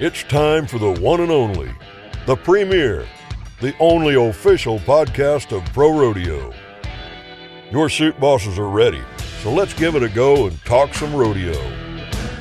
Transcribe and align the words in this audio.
It's 0.00 0.22
time 0.22 0.68
for 0.68 0.78
the 0.78 0.92
one 1.00 1.20
and 1.20 1.32
only, 1.32 1.72
the 2.24 2.36
premier, 2.36 3.04
the 3.60 3.74
only 3.80 4.14
official 4.14 4.78
podcast 4.78 5.50
of 5.50 5.64
Pro 5.72 5.90
Rodeo. 5.98 6.54
Your 7.72 7.88
Chute 7.88 8.20
Bosses 8.20 8.60
are 8.60 8.68
ready, 8.68 9.02
so 9.42 9.52
let's 9.52 9.74
give 9.74 9.96
it 9.96 10.04
a 10.04 10.08
go 10.08 10.46
and 10.46 10.64
talk 10.64 10.94
some 10.94 11.12
rodeo. 11.16 11.87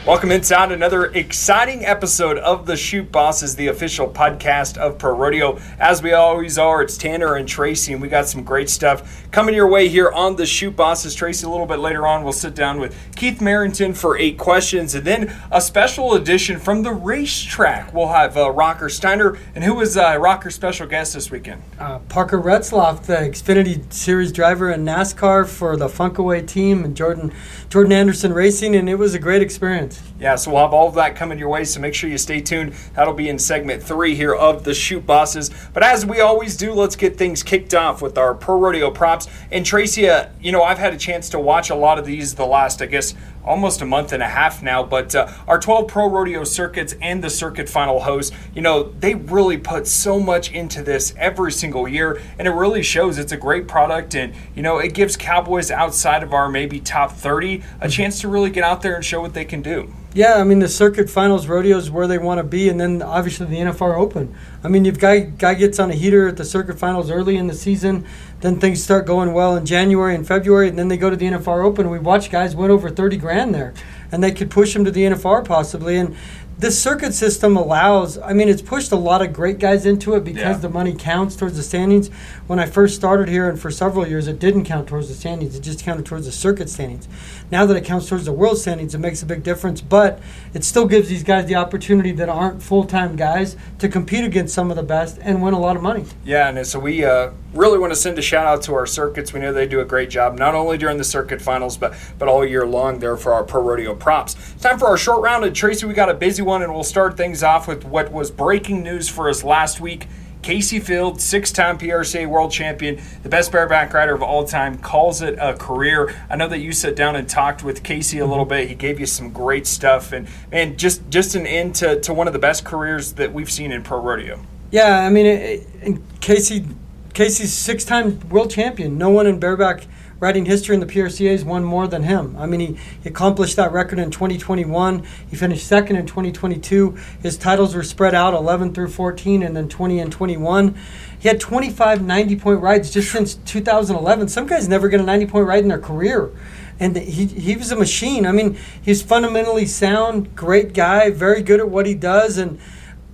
Welcome 0.07 0.31
inside 0.31 0.71
another 0.71 1.07
exciting 1.07 1.85
episode 1.85 2.37
of 2.37 2.65
the 2.65 2.77
Chute 2.77 3.11
Bosses, 3.11 3.57
the 3.57 3.67
official 3.67 4.07
podcast 4.07 4.77
of 4.77 4.97
Pro 4.97 5.13
Rodeo. 5.13 5.59
As 5.81 6.01
we 6.01 6.13
always 6.13 6.57
are, 6.57 6.81
it's 6.81 6.97
Tanner 6.97 7.35
and 7.35 7.45
Tracy, 7.45 7.91
and 7.91 8.01
we 8.01 8.07
got 8.07 8.25
some 8.25 8.41
great 8.41 8.69
stuff 8.69 9.29
coming 9.31 9.53
your 9.53 9.67
way 9.67 9.89
here 9.89 10.09
on 10.09 10.37
the 10.37 10.45
Chute 10.45 10.77
Bosses. 10.77 11.13
Tracy, 11.13 11.45
a 11.45 11.49
little 11.49 11.65
bit 11.65 11.79
later 11.79 12.07
on, 12.07 12.23
we'll 12.23 12.31
sit 12.31 12.55
down 12.55 12.79
with 12.79 12.95
Keith 13.17 13.39
Marrington 13.39 13.93
for 13.97 14.17
eight 14.17 14.37
questions, 14.37 14.95
and 14.95 15.03
then 15.03 15.35
a 15.51 15.59
special 15.59 16.13
edition 16.13 16.57
from 16.57 16.83
the 16.83 16.93
racetrack. 16.93 17.93
We'll 17.93 18.07
have 18.07 18.37
uh, 18.37 18.49
Rocker 18.49 18.87
Steiner, 18.87 19.37
and 19.55 19.63
who 19.65 19.73
was 19.73 19.97
uh, 19.97 20.17
Rocker's 20.17 20.55
special 20.55 20.87
guest 20.87 21.15
this 21.15 21.29
weekend? 21.29 21.61
Uh, 21.77 21.99
Parker 22.07 22.39
Retzlaff, 22.39 23.03
the 23.07 23.15
Xfinity 23.15 23.91
Series 23.91 24.31
driver 24.31 24.71
in 24.71 24.85
NASCAR 24.85 25.45
for 25.45 25.75
the 25.75 25.89
Funkaway 25.89 26.47
team, 26.47 26.85
and 26.85 26.95
Jordan 26.95 27.33
Jordan 27.67 27.91
Anderson 27.91 28.31
Racing, 28.31 28.73
and 28.77 28.89
it 28.89 28.95
was 28.95 29.13
a 29.13 29.19
great 29.19 29.41
experience. 29.41 29.96
Yeah, 30.19 30.35
so 30.35 30.51
we'll 30.51 30.61
have 30.61 30.73
all 30.73 30.87
of 30.87 30.95
that 30.95 31.15
coming 31.15 31.37
your 31.37 31.49
way, 31.49 31.63
so 31.63 31.79
make 31.79 31.93
sure 31.93 32.09
you 32.09 32.17
stay 32.17 32.41
tuned. 32.41 32.73
That'll 32.95 33.13
be 33.13 33.29
in 33.29 33.37
segment 33.37 33.83
three 33.83 34.15
here 34.15 34.33
of 34.33 34.63
the 34.63 34.73
Chute 34.73 35.05
Bosses. 35.05 35.51
But 35.73 35.83
as 35.83 36.07
we 36.07 36.21
always 36.21 36.57
do, 36.57 36.73
let's 36.73 36.95
get 36.95 37.17
things 37.17 37.43
kicked 37.43 37.75
off 37.75 38.01
with 38.01 38.17
our 38.17 38.33
Pro 38.33 38.57
Rodeo 38.57 38.89
props. 38.89 39.27
And 39.51 39.63
Tracy, 39.63 40.09
uh, 40.09 40.29
you 40.41 40.51
know, 40.51 40.63
I've 40.63 40.79
had 40.79 40.93
a 40.93 40.97
chance 40.97 41.29
to 41.29 41.39
watch 41.39 41.69
a 41.69 41.75
lot 41.75 41.99
of 41.99 42.05
these 42.05 42.33
the 42.33 42.47
last, 42.47 42.81
I 42.81 42.87
guess, 42.87 43.13
almost 43.47 43.81
a 43.81 43.85
month 43.85 44.11
and 44.11 44.21
a 44.21 44.27
half 44.27 44.61
now. 44.61 44.83
But 44.83 45.15
uh, 45.15 45.31
our 45.47 45.59
12 45.59 45.87
Pro 45.87 46.09
Rodeo 46.09 46.43
circuits 46.43 46.95
and 47.01 47.23
the 47.23 47.29
circuit 47.29 47.69
final 47.69 48.01
host, 48.01 48.33
you 48.53 48.61
know, 48.61 48.91
they 48.99 49.15
really 49.15 49.57
put 49.57 49.87
so 49.87 50.19
much 50.19 50.51
into 50.51 50.83
this 50.83 51.13
every 51.17 51.51
single 51.51 51.87
year, 51.87 52.21
and 52.37 52.47
it 52.47 52.51
really 52.51 52.83
shows 52.83 53.17
it's 53.17 53.31
a 53.31 53.37
great 53.37 53.67
product. 53.67 54.15
And, 54.15 54.33
you 54.55 54.61
know, 54.61 54.77
it 54.79 54.93
gives 54.93 55.17
Cowboys 55.17 55.71
outside 55.71 56.23
of 56.23 56.33
our 56.33 56.49
maybe 56.49 56.79
top 56.79 57.11
30 57.11 57.63
a 57.81 57.89
chance 57.89 58.21
to 58.21 58.27
really 58.27 58.49
get 58.49 58.63
out 58.63 58.81
there 58.81 58.95
and 58.95 59.03
show 59.03 59.21
what 59.21 59.33
they 59.33 59.45
can 59.45 59.61
do. 59.61 59.93
Yeah, 60.17 60.37
I 60.37 60.45
mean 60.45 60.57
the 60.57 60.67
circuit 60.67 61.11
finals 61.11 61.45
rodeo 61.45 61.77
is 61.77 61.91
where 61.91 62.07
they 62.07 62.17
want 62.17 62.39
to 62.39 62.43
be, 62.43 62.69
and 62.69 62.79
then 62.79 63.03
obviously 63.03 63.45
the 63.45 63.57
NFR 63.57 63.95
Open. 63.95 64.33
I 64.63 64.67
mean, 64.67 64.87
if 64.87 64.97
guy 64.97 65.19
guy 65.19 65.53
gets 65.53 65.77
on 65.77 65.91
a 65.91 65.93
heater 65.93 66.27
at 66.27 66.37
the 66.37 66.43
circuit 66.43 66.79
finals 66.79 67.11
early 67.11 67.37
in 67.37 67.45
the 67.45 67.53
season, 67.53 68.03
then 68.41 68.59
things 68.59 68.83
start 68.83 69.05
going 69.05 69.33
well 69.33 69.55
in 69.55 69.65
January 69.65 70.13
and 70.13 70.27
February, 70.27 70.69
and 70.69 70.77
then 70.77 70.87
they 70.87 70.97
go 70.97 71.09
to 71.09 71.15
the 71.15 71.25
NFR 71.25 71.63
Open. 71.63 71.89
We 71.89 71.99
watch 71.99 72.29
guys 72.29 72.55
win 72.55 72.71
over 72.71 72.89
thirty 72.89 73.17
grand 73.17 73.55
there, 73.55 73.73
and 74.11 74.23
they 74.23 74.31
could 74.31 74.51
push 74.51 74.73
them 74.73 74.85
to 74.85 74.91
the 74.91 75.03
NFR 75.03 75.43
possibly. 75.45 75.97
And 75.97 76.15
this 76.59 76.81
circuit 76.81 77.13
system 77.13 77.55
allows 77.55 78.17
i 78.19 78.33
mean 78.33 78.49
it's 78.49 78.61
pushed 78.63 78.91
a 78.91 78.95
lot 78.95 79.21
of 79.21 79.31
great 79.31 79.59
guys 79.59 79.85
into 79.85 80.15
it 80.15 80.23
because 80.23 80.41
Yeah. 80.41 80.53
the 80.57 80.69
money 80.69 80.93
counts 80.95 81.35
towards 81.35 81.55
the 81.55 81.61
standings 81.63 82.09
when 82.47 82.57
i 82.59 82.65
first 82.65 82.95
started 82.95 83.29
here 83.29 83.47
and 83.47 83.59
for 83.59 83.69
several 83.69 84.07
years 84.07 84.27
it 84.27 84.39
didn't 84.39 84.63
count 84.65 84.87
towards 84.87 85.07
the 85.07 85.13
standings 85.13 85.55
it 85.55 85.61
just 85.61 85.83
counted 85.83 86.05
towards 86.05 86.25
the 86.25 86.31
circuit 86.31 86.67
standings 86.69 87.07
now 87.51 87.65
that 87.67 87.77
it 87.77 87.85
counts 87.85 88.07
towards 88.09 88.25
the 88.25 88.31
world 88.31 88.57
standings 88.57 88.95
it 88.95 88.99
makes 88.99 89.21
a 89.21 89.25
big 89.25 89.43
difference 89.43 89.81
but 89.81 90.19
it 90.55 90.63
still 90.63 90.87
gives 90.87 91.09
these 91.09 91.23
guys 91.23 91.45
the 91.45 91.55
opportunity 91.55 92.11
that 92.11 92.27
aren't 92.29 92.63
full-time 92.63 93.15
guys 93.15 93.55
to 93.77 93.87
compete 93.87 94.23
against 94.23 94.53
some 94.53 94.71
of 94.71 94.77
the 94.77 94.83
best 94.83 95.19
and 95.21 95.41
win 95.43 95.53
a 95.53 95.59
lot 95.59 95.75
of 95.75 95.83
money 95.83 96.05
Yeah, 96.25 96.49
and 96.49 96.65
so 96.65 96.79
we 96.79 97.05
uh, 97.05 97.31
really 97.53 97.77
want 97.77 97.91
to 97.93 97.95
send 97.99 98.17
a 98.17 98.21
shout 98.21 98.45
out 98.47 98.61
to 98.63 98.73
our 98.73 98.85
circuits. 98.85 99.31
We 99.33 99.39
know 99.39 99.53
they 99.53 99.67
do 99.67 99.79
a 99.79 99.85
great 99.85 100.09
job, 100.09 100.37
not 100.37 100.53
only 100.55 100.77
during 100.77 100.97
the 100.97 101.03
circuit 101.03 101.41
finals, 101.41 101.77
but 101.77 101.93
but 102.19 102.27
all 102.27 102.45
year 102.45 102.65
long 102.65 102.99
there 102.99 103.15
for 103.17 103.33
our 103.33 103.43
pro 103.43 103.61
rodeo 103.61 103.95
props. 103.95 104.35
It's 104.53 104.61
time 104.63 104.77
for 104.77 104.87
our 104.87 104.97
short 104.97 105.21
round. 105.21 105.45
And 105.45 105.55
Tracy, 105.55 105.85
we 105.85 105.93
got 105.93 106.09
a 106.09 106.13
busy 106.13 106.41
and 106.55 106.73
we'll 106.73 106.83
start 106.83 107.17
things 107.17 107.43
off 107.43 107.67
with 107.67 107.85
what 107.85 108.11
was 108.11 108.31
breaking 108.31 108.83
news 108.83 109.09
for 109.09 109.29
us 109.29 109.43
last 109.43 109.79
week. 109.79 110.07
Kaycee 110.41 110.81
Feild, 110.81 111.19
six-time 111.19 111.77
PRCA 111.77 112.25
world 112.25 112.51
champion, 112.51 113.01
the 113.23 113.27
best 113.27 113.51
bareback 113.51 113.93
rider 113.93 114.13
of 114.13 114.23
all 114.23 114.45
time, 114.45 114.77
calls 114.77 115.21
it 115.21 115.37
a 115.39 115.55
career. 115.55 116.15
I 116.29 116.37
know 116.37 116.47
that 116.47 116.59
you 116.59 116.71
sat 116.71 116.95
down 116.95 117.15
and 117.17 117.27
talked 117.27 117.63
with 117.63 117.83
Kaycee 117.83 118.21
a 118.21 118.25
little 118.25 118.45
mm-hmm. 118.45 118.49
bit. 118.49 118.69
He 118.69 118.75
gave 118.75 118.99
you 118.99 119.05
some 119.05 119.31
great 119.31 119.67
stuff, 119.67 120.13
and 120.13 120.27
and 120.51 120.77
just 120.79 121.09
just 121.09 121.35
an 121.35 121.45
end 121.45 121.75
to, 121.75 121.99
to 121.99 122.13
one 122.13 122.27
of 122.27 122.33
the 122.33 122.39
best 122.39 122.63
careers 122.63 123.13
that 123.13 123.33
we've 123.33 123.51
seen 123.51 123.71
in 123.71 123.83
pro 123.83 123.99
rodeo. 123.99 124.39
Yeah, 124.71 125.05
I 125.05 125.09
mean, 125.09 125.25
it, 125.25 125.41
it, 125.41 125.67
and 125.81 126.19
Kaycee, 126.21 126.73
Kaycee's 127.09 127.51
six-time 127.51 128.29
world 128.29 128.51
champion. 128.51 128.97
No 128.97 129.09
one 129.09 129.27
in 129.27 129.39
bareback 129.39 129.85
riding 130.19 130.45
history 130.45 130.73
in 130.73 130.79
the 130.79 130.85
PRCA 130.85 131.31
has 131.31 131.45
won 131.45 131.63
more 131.63 131.87
than 131.87 132.03
him. 132.03 132.35
I 132.37 132.45
mean, 132.45 132.59
he, 132.59 132.79
he 133.01 133.09
accomplished 133.09 133.55
that 133.55 133.71
record 133.71 133.99
in 133.99 134.11
2021. 134.11 135.05
He 135.29 135.35
finished 135.35 135.67
second 135.67 135.95
in 135.95 136.05
2022. 136.05 136.97
His 137.21 137.37
titles 137.37 137.75
were 137.75 137.83
spread 137.83 138.15
out 138.15 138.33
11 138.33 138.73
through 138.73 138.89
14, 138.89 139.43
and 139.43 139.55
then 139.55 139.69
20 139.69 139.99
and 139.99 140.11
21. 140.11 140.75
He 141.19 141.27
had 141.27 141.39
25 141.39 141.99
90-point 141.99 142.61
rides 142.61 142.91
just 142.91 143.11
since 143.11 143.35
2011. 143.35 144.27
Some 144.27 144.47
guys 144.47 144.67
never 144.67 144.89
get 144.89 144.99
a 144.99 145.03
90-point 145.03 145.47
ride 145.47 145.63
in 145.63 145.69
their 145.69 145.79
career 145.79 146.31
and 146.79 146.95
he, 146.95 147.25
he 147.25 147.55
was 147.55 147.71
a 147.71 147.75
machine. 147.75 148.25
I 148.25 148.31
mean, 148.31 148.57
he's 148.81 149.01
fundamentally 149.01 149.65
sound, 149.65 150.35
great 150.35 150.73
guy, 150.73 151.09
very 151.09 151.41
good 151.41 151.59
at 151.59 151.69
what 151.69 151.85
he 151.85 151.95
does, 151.95 152.37
and 152.37 152.59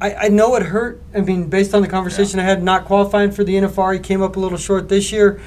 I, 0.02 0.14
I 0.16 0.28
know 0.28 0.56
it 0.56 0.64
hurt. 0.64 1.02
I 1.16 1.22
mean, 1.22 1.50
based 1.50 1.74
on 1.74 1.82
the 1.82 1.88
conversation 1.88 2.40
I 2.40 2.44
had, 2.44 2.62
not 2.62 2.86
qualifying 2.86 3.32
for 3.32 3.44
the 3.44 3.54
NFR, 3.56 3.94
he 3.94 4.00
came 4.00 4.22
up 4.22 4.36
a 4.36 4.40
little 4.40 4.58
short 4.58 4.90
this 4.90 5.12
year, 5.12 5.40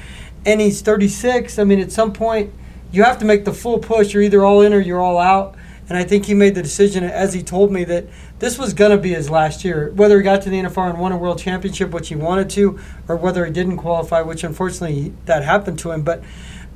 and 0.47 0.61
he's 0.61 0.81
36. 0.81 1.59
I 1.59 1.65
mean, 1.65 1.79
at 1.79 1.91
some 1.91 2.13
point, 2.13 2.51
you 2.91 3.03
have 3.03 3.19
to 3.19 3.25
make 3.25 3.43
the 3.43 3.53
full 3.53 3.79
push. 3.79 4.13
You're 4.13 4.23
either 4.23 4.43
all 4.45 4.61
in 4.61 4.73
or 4.73 4.79
you're 4.79 5.01
all 5.01 5.19
out. 5.19 5.55
And 5.89 5.97
I 5.97 6.03
think 6.03 6.25
he 6.25 6.33
made 6.33 6.55
the 6.55 6.61
decision, 6.61 7.03
as 7.03 7.33
he 7.33 7.43
told 7.43 7.71
me, 7.71 7.83
that 7.83 8.05
this 8.39 8.57
was 8.57 8.73
going 8.73 8.91
to 8.91 8.97
be 8.97 9.13
his 9.13 9.29
last 9.29 9.63
year. 9.63 9.91
Whether 9.95 10.17
he 10.17 10.23
got 10.23 10.41
to 10.43 10.49
the 10.49 10.57
NFR 10.57 10.89
and 10.89 10.99
won 10.99 11.11
a 11.11 11.17
world 11.17 11.39
championship, 11.39 11.91
which 11.91 12.09
he 12.09 12.15
wanted 12.15 12.49
to, 12.51 12.79
or 13.07 13.17
whether 13.17 13.45
he 13.45 13.51
didn't 13.51 13.77
qualify, 13.77 14.21
which 14.21 14.43
unfortunately 14.43 15.13
that 15.25 15.43
happened 15.43 15.79
to 15.79 15.91
him. 15.91 16.01
But 16.01 16.23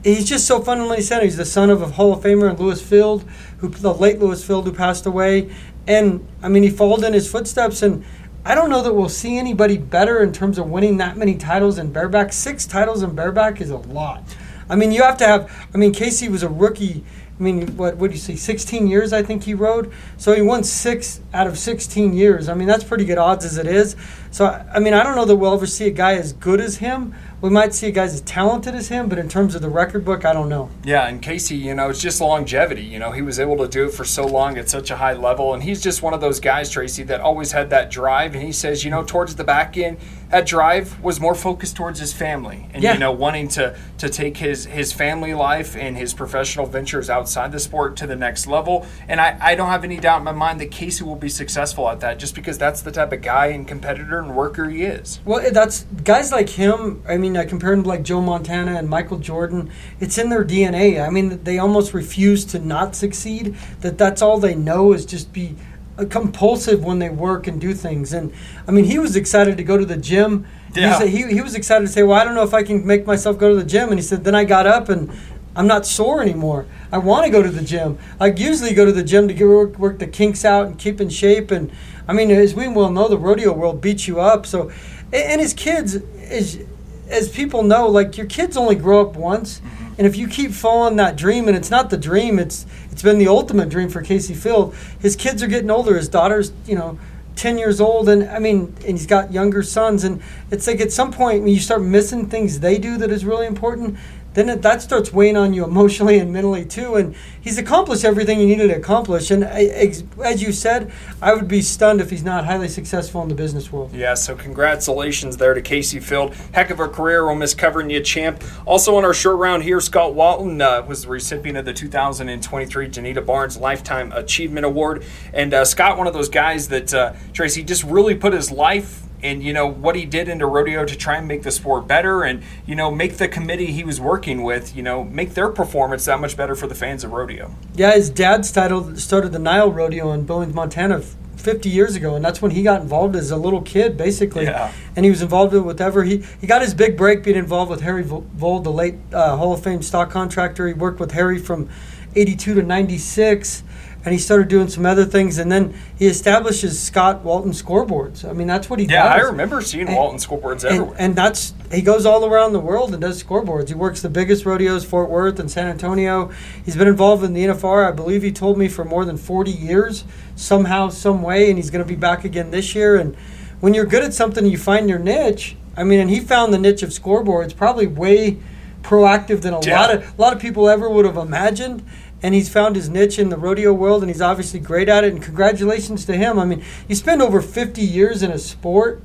he's 0.04 0.28
just 0.28 0.46
so 0.46 0.62
fundamentally 0.62 1.02
sound. 1.02 1.24
He's 1.24 1.38
the 1.38 1.46
son 1.46 1.70
of 1.70 1.82
a 1.82 1.88
Hall 1.88 2.14
of 2.14 2.24
Famer, 2.24 2.58
Lewis 2.58 2.82
Feild, 2.82 3.24
who 3.60 3.70
the 3.70 3.94
late 3.94 4.20
Lewis 4.20 4.46
Feild, 4.46 4.66
who 4.66 4.74
passed 4.74 5.06
away. 5.06 5.54
And 5.88 6.26
I 6.42 6.50
mean, 6.50 6.64
he 6.64 6.70
followed 6.70 7.04
in 7.04 7.14
his 7.14 7.30
footsteps. 7.30 7.82
And 7.82 8.06
I 8.44 8.56
don't 8.56 8.72
know 8.72 8.82
that 8.82 8.94
we'll 8.94 9.10
see 9.10 9.38
anybody 9.38 9.78
better 9.78 10.24
in 10.24 10.34
terms 10.34 10.58
of 10.58 10.68
winning 10.68 10.98
that 10.98 11.16
many 11.16 11.36
titles 11.36 11.78
in 11.78 11.92
bareback. 11.92 12.34
Six 12.34 12.66
titles 12.66 13.04
in 13.04 13.14
bareback 13.14 13.62
is 13.62 13.70
a 13.70 13.78
lot. 13.78 14.24
I 14.68 14.76
mean, 14.76 14.92
you 14.92 15.04
have 15.04 15.18
to 15.18 15.28
have. 15.28 15.68
I 15.74 15.78
mean, 15.78 15.94
Kaycee 15.94 16.28
was 16.28 16.42
a 16.42 16.50
rookie. 16.50 17.04
I 17.40 17.44
mean, 17.44 17.78
what 17.78 17.98
would 17.98 18.12
you 18.12 18.18
say? 18.18 18.36
16 18.36 18.88
years, 18.88 19.14
I 19.14 19.22
think 19.22 19.44
he 19.44 19.54
rode. 19.54 19.92
So 20.18 20.34
he 20.34 20.42
won 20.42 20.64
six 20.64 21.22
out 21.34 21.46
of 21.46 21.60
16 21.60 22.14
years. 22.14 22.50
I 22.50 22.56
mean, 22.56 22.68
that's 22.68 22.84
pretty 22.84 23.06
good 23.06 23.20
odds 23.20 23.46
as 23.46 23.58
it 23.58 23.68
is. 23.68 23.96
So 24.32 24.46
I 24.74 24.80
mean, 24.80 24.94
I 24.94 25.04
don't 25.04 25.16
know 25.16 25.26
that 25.26 25.36
we'll 25.36 25.54
ever 25.54 25.68
see 25.68 25.88
a 25.88 25.92
guy 25.92 26.14
as 26.16 26.34
good 26.34 26.60
as 26.62 26.78
him. 26.78 27.14
We 27.42 27.50
might 27.50 27.74
see 27.74 27.88
a 27.88 27.92
guy 27.92 28.04
as 28.04 28.22
talented 28.22 28.76
as 28.76 28.90
him, 28.90 29.10
but 29.10 29.18
in 29.18 29.28
terms 29.28 29.56
of 29.56 29.64
the 29.64 29.70
record 29.70 30.06
book, 30.06 30.26
I 30.26 30.32
don't 30.32 30.48
know. 30.48 30.70
Yeah, 30.84 31.08
and 31.08 31.24
Kaycee, 31.24 31.60
you 31.60 31.74
know, 31.74 31.90
it's 31.90 32.00
just 32.00 32.22
longevity. 32.22 32.84
You 32.84 33.00
know, 33.00 33.12
he 33.12 33.24
was 33.24 33.40
able 33.40 33.58
to 33.58 33.68
do 33.68 33.86
it 33.88 33.94
for 33.94 34.06
so 34.06 34.28
long 34.28 34.60
at 34.60 34.70
such 34.70 34.92
a 34.92 34.96
high 34.98 35.14
level, 35.14 35.56
and 35.56 35.64
he's 35.64 35.82
just 35.82 36.04
one 36.04 36.14
of 36.14 36.22
those 36.22 36.40
guys, 36.40 36.70
Tracy, 36.70 37.02
that 37.04 37.20
always 37.20 37.52
had 37.52 37.72
that 37.72 37.90
drive. 37.90 38.36
And 38.36 38.44
he 38.44 38.52
says, 38.52 38.86
you 38.86 38.92
know, 38.92 39.04
towards 39.04 39.36
the 39.38 39.44
back 39.44 39.76
end, 39.76 39.98
that 40.30 40.46
drive 40.46 41.02
was 41.02 41.20
more 41.20 41.34
focused 41.34 41.76
towards 41.76 42.00
his 42.00 42.14
family, 42.14 42.70
and 42.76 42.84
Yeah. 42.84 42.94
you 42.94 43.00
know, 43.00 43.12
wanting 43.12 43.48
to 43.50 43.76
to 43.98 44.08
take 44.08 44.38
his 44.38 44.66
his 44.66 44.94
family 44.94 45.34
life 45.34 45.76
and 45.76 45.98
his 45.98 46.14
professional 46.14 46.68
ventures 46.68 47.10
outside 47.10 47.52
the 47.52 47.60
sport 47.60 47.98
to 47.98 48.08
the 48.08 48.16
next 48.16 48.46
level. 48.46 48.86
And 49.08 49.20
I, 49.20 49.36
I 49.42 49.56
don't 49.56 49.70
have 49.70 49.84
any 49.84 49.98
doubt 49.98 50.20
in 50.20 50.24
my 50.24 50.32
mind 50.32 50.62
that 50.62 50.70
Kaycee 50.70 51.02
will 51.02 51.16
be 51.16 51.28
successful 51.30 51.90
at 51.90 52.00
that, 52.02 52.20
just 52.20 52.36
because 52.36 52.60
that's 52.60 52.82
the 52.84 52.92
type 52.92 53.12
of 53.12 53.22
guy 53.24 53.48
and 53.48 53.68
competitor 53.68 54.21
and 54.22 54.36
worker 54.36 54.70
he 54.70 54.84
is. 54.84 55.20
Well, 55.26 55.52
that's 55.52 55.84
guys 56.04 56.32
like 56.32 56.50
him. 56.50 57.02
I 57.08 57.18
mean, 57.18 57.36
I 57.38 57.46
compare 57.46 57.74
him 57.74 57.84
to 57.84 57.90
like 57.90 58.04
Joe 58.04 58.22
Montana 58.22 58.76
and 58.76 58.90
Michael 58.90 59.20
Jordan. 59.20 59.70
It's 60.00 60.18
in 60.18 60.30
their 60.30 60.44
DNA. 60.46 61.06
I 61.06 61.10
mean, 61.10 61.44
they 61.44 61.60
almost 61.60 61.94
refuse 61.94 62.46
to 62.46 62.60
not 62.60 62.96
succeed. 62.96 63.56
That 63.82 63.98
that's 63.98 64.22
all 64.22 64.38
they 64.40 64.56
know 64.56 64.94
is 64.94 65.06
just 65.06 65.34
be 65.34 65.56
uh, 65.98 66.06
compulsive 66.06 66.84
when 66.84 67.00
they 67.00 67.10
work 67.10 67.48
and 67.48 67.60
do 67.60 67.74
things. 67.74 68.14
And 68.14 68.32
I 68.68 68.72
mean, 68.72 68.86
he 68.86 68.98
was 69.00 69.16
excited 69.16 69.58
to 69.58 69.64
go 69.64 69.78
to 69.78 69.86
the 69.86 69.98
gym. 69.98 70.46
He 70.74 70.80
Yeah. 70.82 71.00
said- 71.00 71.10
He, 71.10 71.24
he 71.28 71.42
was 71.42 71.54
excited 71.54 71.86
to 71.86 71.92
say, 71.92 72.02
"Well, 72.04 72.18
I 72.20 72.24
don't 72.24 72.34
know 72.36 72.44
if 72.44 72.54
I 72.54 72.64
can 72.64 72.86
make 72.88 73.06
myself 73.06 73.38
go 73.38 73.50
to 73.50 73.56
the 73.56 73.66
gym." 73.66 73.90
And 73.90 74.00
he 74.00 74.04
said, 74.04 74.24
"Then 74.24 74.36
I 74.36 74.44
got 74.46 74.66
up 74.68 74.88
and." 74.90 75.10
I'm 75.56 75.68
not 75.68 75.86
sore 75.86 76.22
anymore. 76.22 76.66
I 76.92 76.98
want 76.98 77.26
to 77.26 77.32
go 77.32 77.44
to 77.44 77.50
the 77.50 77.64
gym. 77.64 77.98
I 78.20 78.28
usually 78.28 78.74
go 78.74 78.86
to 78.86 78.92
the 78.92 79.04
gym 79.04 79.28
to 79.28 79.34
get 79.34 79.48
work, 79.48 79.78
work 79.78 80.00
the 80.00 80.08
kinks 80.08 80.46
out 80.46 80.68
and 80.68 80.78
keep 80.78 81.02
in 81.02 81.10
shape. 81.10 81.52
And 81.52 81.72
I 82.08 82.14
mean, 82.14 82.32
as 82.32 82.56
we 82.56 82.68
well 82.68 82.92
know, 82.92 83.08
the 83.08 83.18
rodeo 83.18 83.54
world 83.54 83.82
beats 83.82 84.08
you 84.08 84.20
up. 84.20 84.46
So, 84.46 84.72
and 85.12 85.42
as 85.42 85.54
kids, 85.54 85.96
as 86.30 86.64
as 87.10 87.28
people 87.30 87.64
know, 87.64 87.88
like 87.88 88.18
your 88.18 88.26
kids 88.26 88.56
only 88.56 88.76
grow 88.76 89.02
up 89.02 89.18
once, 89.18 89.60
mm-hmm. 89.60 89.96
and 89.98 90.08
if 90.08 90.16
you 90.16 90.28
keep 90.28 90.52
following 90.52 90.96
that 90.96 91.18
dream, 91.18 91.50
and 91.50 91.58
it's 91.58 91.70
not 91.70 91.90
the 91.90 91.98
dream, 91.98 92.40
it's 92.40 92.66
it's 92.90 93.02
been 93.02 93.18
the 93.18 93.28
ultimate 93.28 93.68
dream 93.70 93.90
for 93.90 94.02
Kaycee 94.02 94.36
Feild. 94.36 94.74
His 95.02 95.16
kids 95.16 95.44
are 95.44 95.48
getting 95.48 95.70
older. 95.70 95.98
His 95.98 96.08
daughter's, 96.08 96.54
you 96.66 96.76
know, 96.76 96.98
ten 97.36 97.58
years 97.58 97.82
old, 97.82 98.08
and 98.08 98.24
I 98.30 98.40
mean, 98.40 98.74
and 98.86 98.98
he's 98.98 99.08
got 99.08 99.34
younger 99.34 99.64
sons, 99.64 100.04
and 100.04 100.22
it's 100.50 100.68
like 100.68 100.80
at 100.80 100.92
some 100.92 101.12
point 101.12 101.44
when 101.44 101.54
you 101.54 101.60
start 101.60 101.82
missing 101.82 102.28
things 102.28 102.60
they 102.60 102.78
do 102.78 102.98
that 102.98 103.12
is 103.12 103.26
really 103.26 103.48
important, 103.48 103.98
then 104.34 104.50
it, 104.50 104.62
that 104.62 104.82
starts 104.82 105.12
weighing 105.12 105.36
on 105.36 105.54
you 105.54 105.64
emotionally 105.64 106.20
and 106.20 106.32
mentally 106.32 106.66
too. 106.66 106.96
And 106.96 107.16
he's 107.40 107.58
accomplished 107.58 108.06
everything 108.06 108.40
he 108.40 108.46
needed 108.46 108.70
to 108.70 108.78
accomplish. 108.78 109.32
And 109.32 109.44
as 109.44 110.42
you 110.42 110.52
said, 110.52 110.92
I 111.22 111.34
would 111.34 111.48
be 111.48 111.62
stunned 111.62 112.02
if 112.02 112.10
he's 112.10 112.24
not 112.24 112.46
highly 112.46 112.68
successful 112.68 113.22
in 113.22 113.30
the 113.30 113.36
business 113.36 113.72
world. 113.72 113.94
Yeah, 113.94 114.14
so 114.14 114.36
congratulations 114.36 115.38
there 115.38 115.54
to 115.54 115.62
Kaycee 115.62 116.02
Feild. 116.02 116.34
Heck 116.54 116.70
of 116.70 116.80
a 116.80 116.88
career. 116.88 117.26
We'll 117.26 117.36
miss 117.36 117.54
covering 117.54 117.90
you, 117.90 118.02
champ. 118.02 118.44
Also 118.66 118.96
on 118.96 119.04
our 119.04 119.14
short 119.14 119.38
round 119.38 119.64
here, 119.64 119.82
Scott 119.82 120.14
Walton 120.14 120.62
uh, 120.62 120.84
was 120.88 121.04
the 121.04 121.10
recipient 121.10 121.58
of 121.58 121.66
the 121.66 121.74
2023 121.74 122.90
Donita 122.90 123.26
Barnes 123.26 123.58
Lifetime 123.58 124.12
Achievement 124.14 124.66
Award. 124.66 125.04
And 125.34 125.54
uh, 125.54 125.66
Scott, 125.66 125.98
one 125.98 126.08
of 126.08 126.14
those 126.14 126.30
guys 126.30 126.70
that, 126.70 126.94
uh, 126.94 127.14
Tracy, 127.34 127.64
just 127.64 127.84
really 127.84 128.16
put 128.16 128.34
his 128.34 128.52
life 128.52 129.04
and 129.24 129.44
you 129.44 129.54
know 129.54 129.68
what 129.68 129.96
he 129.96 130.06
did 130.06 130.28
into 130.28 130.46
rodeo 130.46 130.86
to 130.86 130.96
try 130.96 131.18
and 131.18 131.28
make 131.28 131.44
the 131.44 131.52
sport 131.52 131.88
better 131.88 132.24
and 132.24 132.44
you 132.66 132.76
know 132.76 132.92
make 132.92 133.18
the 133.18 133.28
committee 133.28 133.68
he 133.68 133.84
was 133.84 134.00
working 134.00 134.44
with 134.44 134.76
you 134.76 134.84
know 134.84 135.04
make 135.04 135.34
their 135.34 135.50
performance 135.50 136.06
that 136.06 136.20
much 136.20 136.36
better 136.36 136.56
for 136.56 136.68
the 136.68 136.76
fans 136.76 137.04
of 137.04 137.12
rodeo. 137.12 137.56
Yeah 137.76 137.94
his 137.94 138.10
dad 138.10 138.46
started 138.46 139.00
started 139.00 139.32
the 139.32 139.40
nile 139.40 139.72
rodeo 139.72 140.12
in 140.12 140.26
billings 140.26 140.54
montana 140.54 141.02
50 141.02 141.70
years 141.70 141.96
ago 141.96 142.16
and 142.16 142.24
that's 142.24 142.42
when 142.42 142.52
he 142.52 142.62
got 142.62 142.82
involved 142.82 143.16
as 143.16 143.32
a 143.32 143.38
little 143.38 143.62
kid 143.62 143.98
basically. 143.98 144.46
Yeah. 144.46 144.72
and 144.96 145.06
he 145.06 145.10
was 145.10 145.22
involved 145.22 145.54
with 145.54 145.64
whatever 145.64 146.04
he 146.04 146.24
he 146.40 146.48
got 146.48 146.62
his 146.62 146.74
big 146.74 146.98
break 146.98 147.24
being 147.24 147.38
involved 147.38 147.72
with 147.72 147.82
harry 147.82 148.04
vold 148.04 148.64
the 148.64 148.72
late 148.72 148.96
uh, 149.14 149.38
hall 149.38 149.54
of 149.54 149.64
fame 149.64 149.82
stock 149.82 150.10
contractor. 150.12 150.68
He 150.68 150.74
worked 150.74 151.00
with 151.00 151.12
harry 151.12 151.40
from 151.40 151.70
82 152.16 152.56
to 152.56 152.62
96 152.62 153.64
and 154.04 154.14
he 154.14 154.20
started 154.20 154.48
doing 154.48 154.68
some 154.68 154.86
other 154.86 155.06
things, 155.06 155.38
and 155.38 155.52
then 155.52 155.76
he 155.98 156.08
establishes 156.08 156.80
Scott 156.80 157.24
Walton 157.24 157.52
scoreboards. 157.52 158.28
I 158.28 158.34
mean, 158.34 158.48
that's 158.48 158.70
what 158.70 158.80
he 158.80 158.86
yeah, 158.86 159.04
does. 159.04 159.18
Yeah, 159.18 159.26
I 159.26 159.30
remember 159.30 159.62
seeing 159.62 159.88
and, 159.88 159.96
Walton 159.96 160.18
scoreboards 160.20 160.66
everywhere. 160.66 160.92
And, 160.94 161.00
and, 161.00 161.16
that's 161.16 161.54
he 161.72 161.82
goes 161.82 162.06
all 162.06 162.26
around 162.26 162.54
the 162.54 162.60
world 162.60 162.94
and 162.94 163.02
does 163.02 163.22
scoreboards. 163.22 163.68
He 163.68 163.76
works 163.76 164.02
the 164.02 164.10
biggest 164.10 164.46
rodeos, 164.46 164.84
Fort 164.84 165.10
Worth 165.10 165.40
and 165.40 165.52
San 165.52 165.68
Antonio. 165.68 166.32
He's 166.66 166.76
been 166.76 166.88
involved 166.88 167.24
in 167.24 167.34
the 167.34 167.46
NFR, 167.46 167.88
I 167.88 167.92
believe 167.92 168.24
he 168.24 168.32
told 168.32 168.58
me 168.58 168.68
for 168.68 168.84
more 168.84 169.06
than 169.06 169.18
forty 169.18 169.52
years, 169.52 170.04
somehow, 170.36 170.90
some 170.90 171.22
way, 171.22 171.50
and 171.50 171.58
he's 171.58 171.70
going 171.70 171.84
to 171.84 171.88
be 171.88 171.96
back 171.96 172.26
again 172.26 172.50
this 172.50 172.74
year. 172.74 172.96
And 172.96 173.16
when 173.60 173.76
you're 173.76 173.86
good 173.86 174.04
at 174.04 174.14
something, 174.14 174.46
you 174.46 174.58
find 174.58 174.90
your 174.90 175.00
niche. 175.00 175.56
I 175.78 175.84
mean, 175.84 176.00
and 176.00 176.10
he 176.10 176.20
found 176.20 176.54
the 176.54 176.58
niche 176.58 176.84
of 176.84 176.90
scoreboards 176.90 177.56
probably 177.56 177.88
way 177.88 178.40
proactive 178.82 179.42
than 179.42 179.54
a 179.54 179.62
yeah. 179.64 179.80
lot 179.80 179.96
of 179.96 180.20
a 180.20 180.22
lot 180.22 180.34
of 180.34 180.40
people 180.40 180.68
ever 180.68 180.90
would 180.90 181.06
have 181.06 181.18
imagined 181.18 181.86
and 182.24 182.34
he's 182.34 182.50
found 182.50 182.76
his 182.76 182.90
niche 182.90 183.18
in 183.18 183.30
the 183.30 183.38
rodeo 183.38 183.74
world, 183.74 184.04
and 184.04 184.10
he's 184.10 184.22
obviously 184.22 184.60
great 184.60 184.90
at 184.90 185.04
it. 185.04 185.14
And 185.14 185.22
congratulations 185.22 186.06
to 186.06 186.16
him. 186.16 186.38
I 186.38 186.46
mean, 186.46 186.64
you 186.88 186.96
spend 186.96 187.22
over 187.22 187.42
50 187.42 187.82
years 187.82 188.22
in 188.24 188.32
a 188.32 188.38
sport 188.38 189.02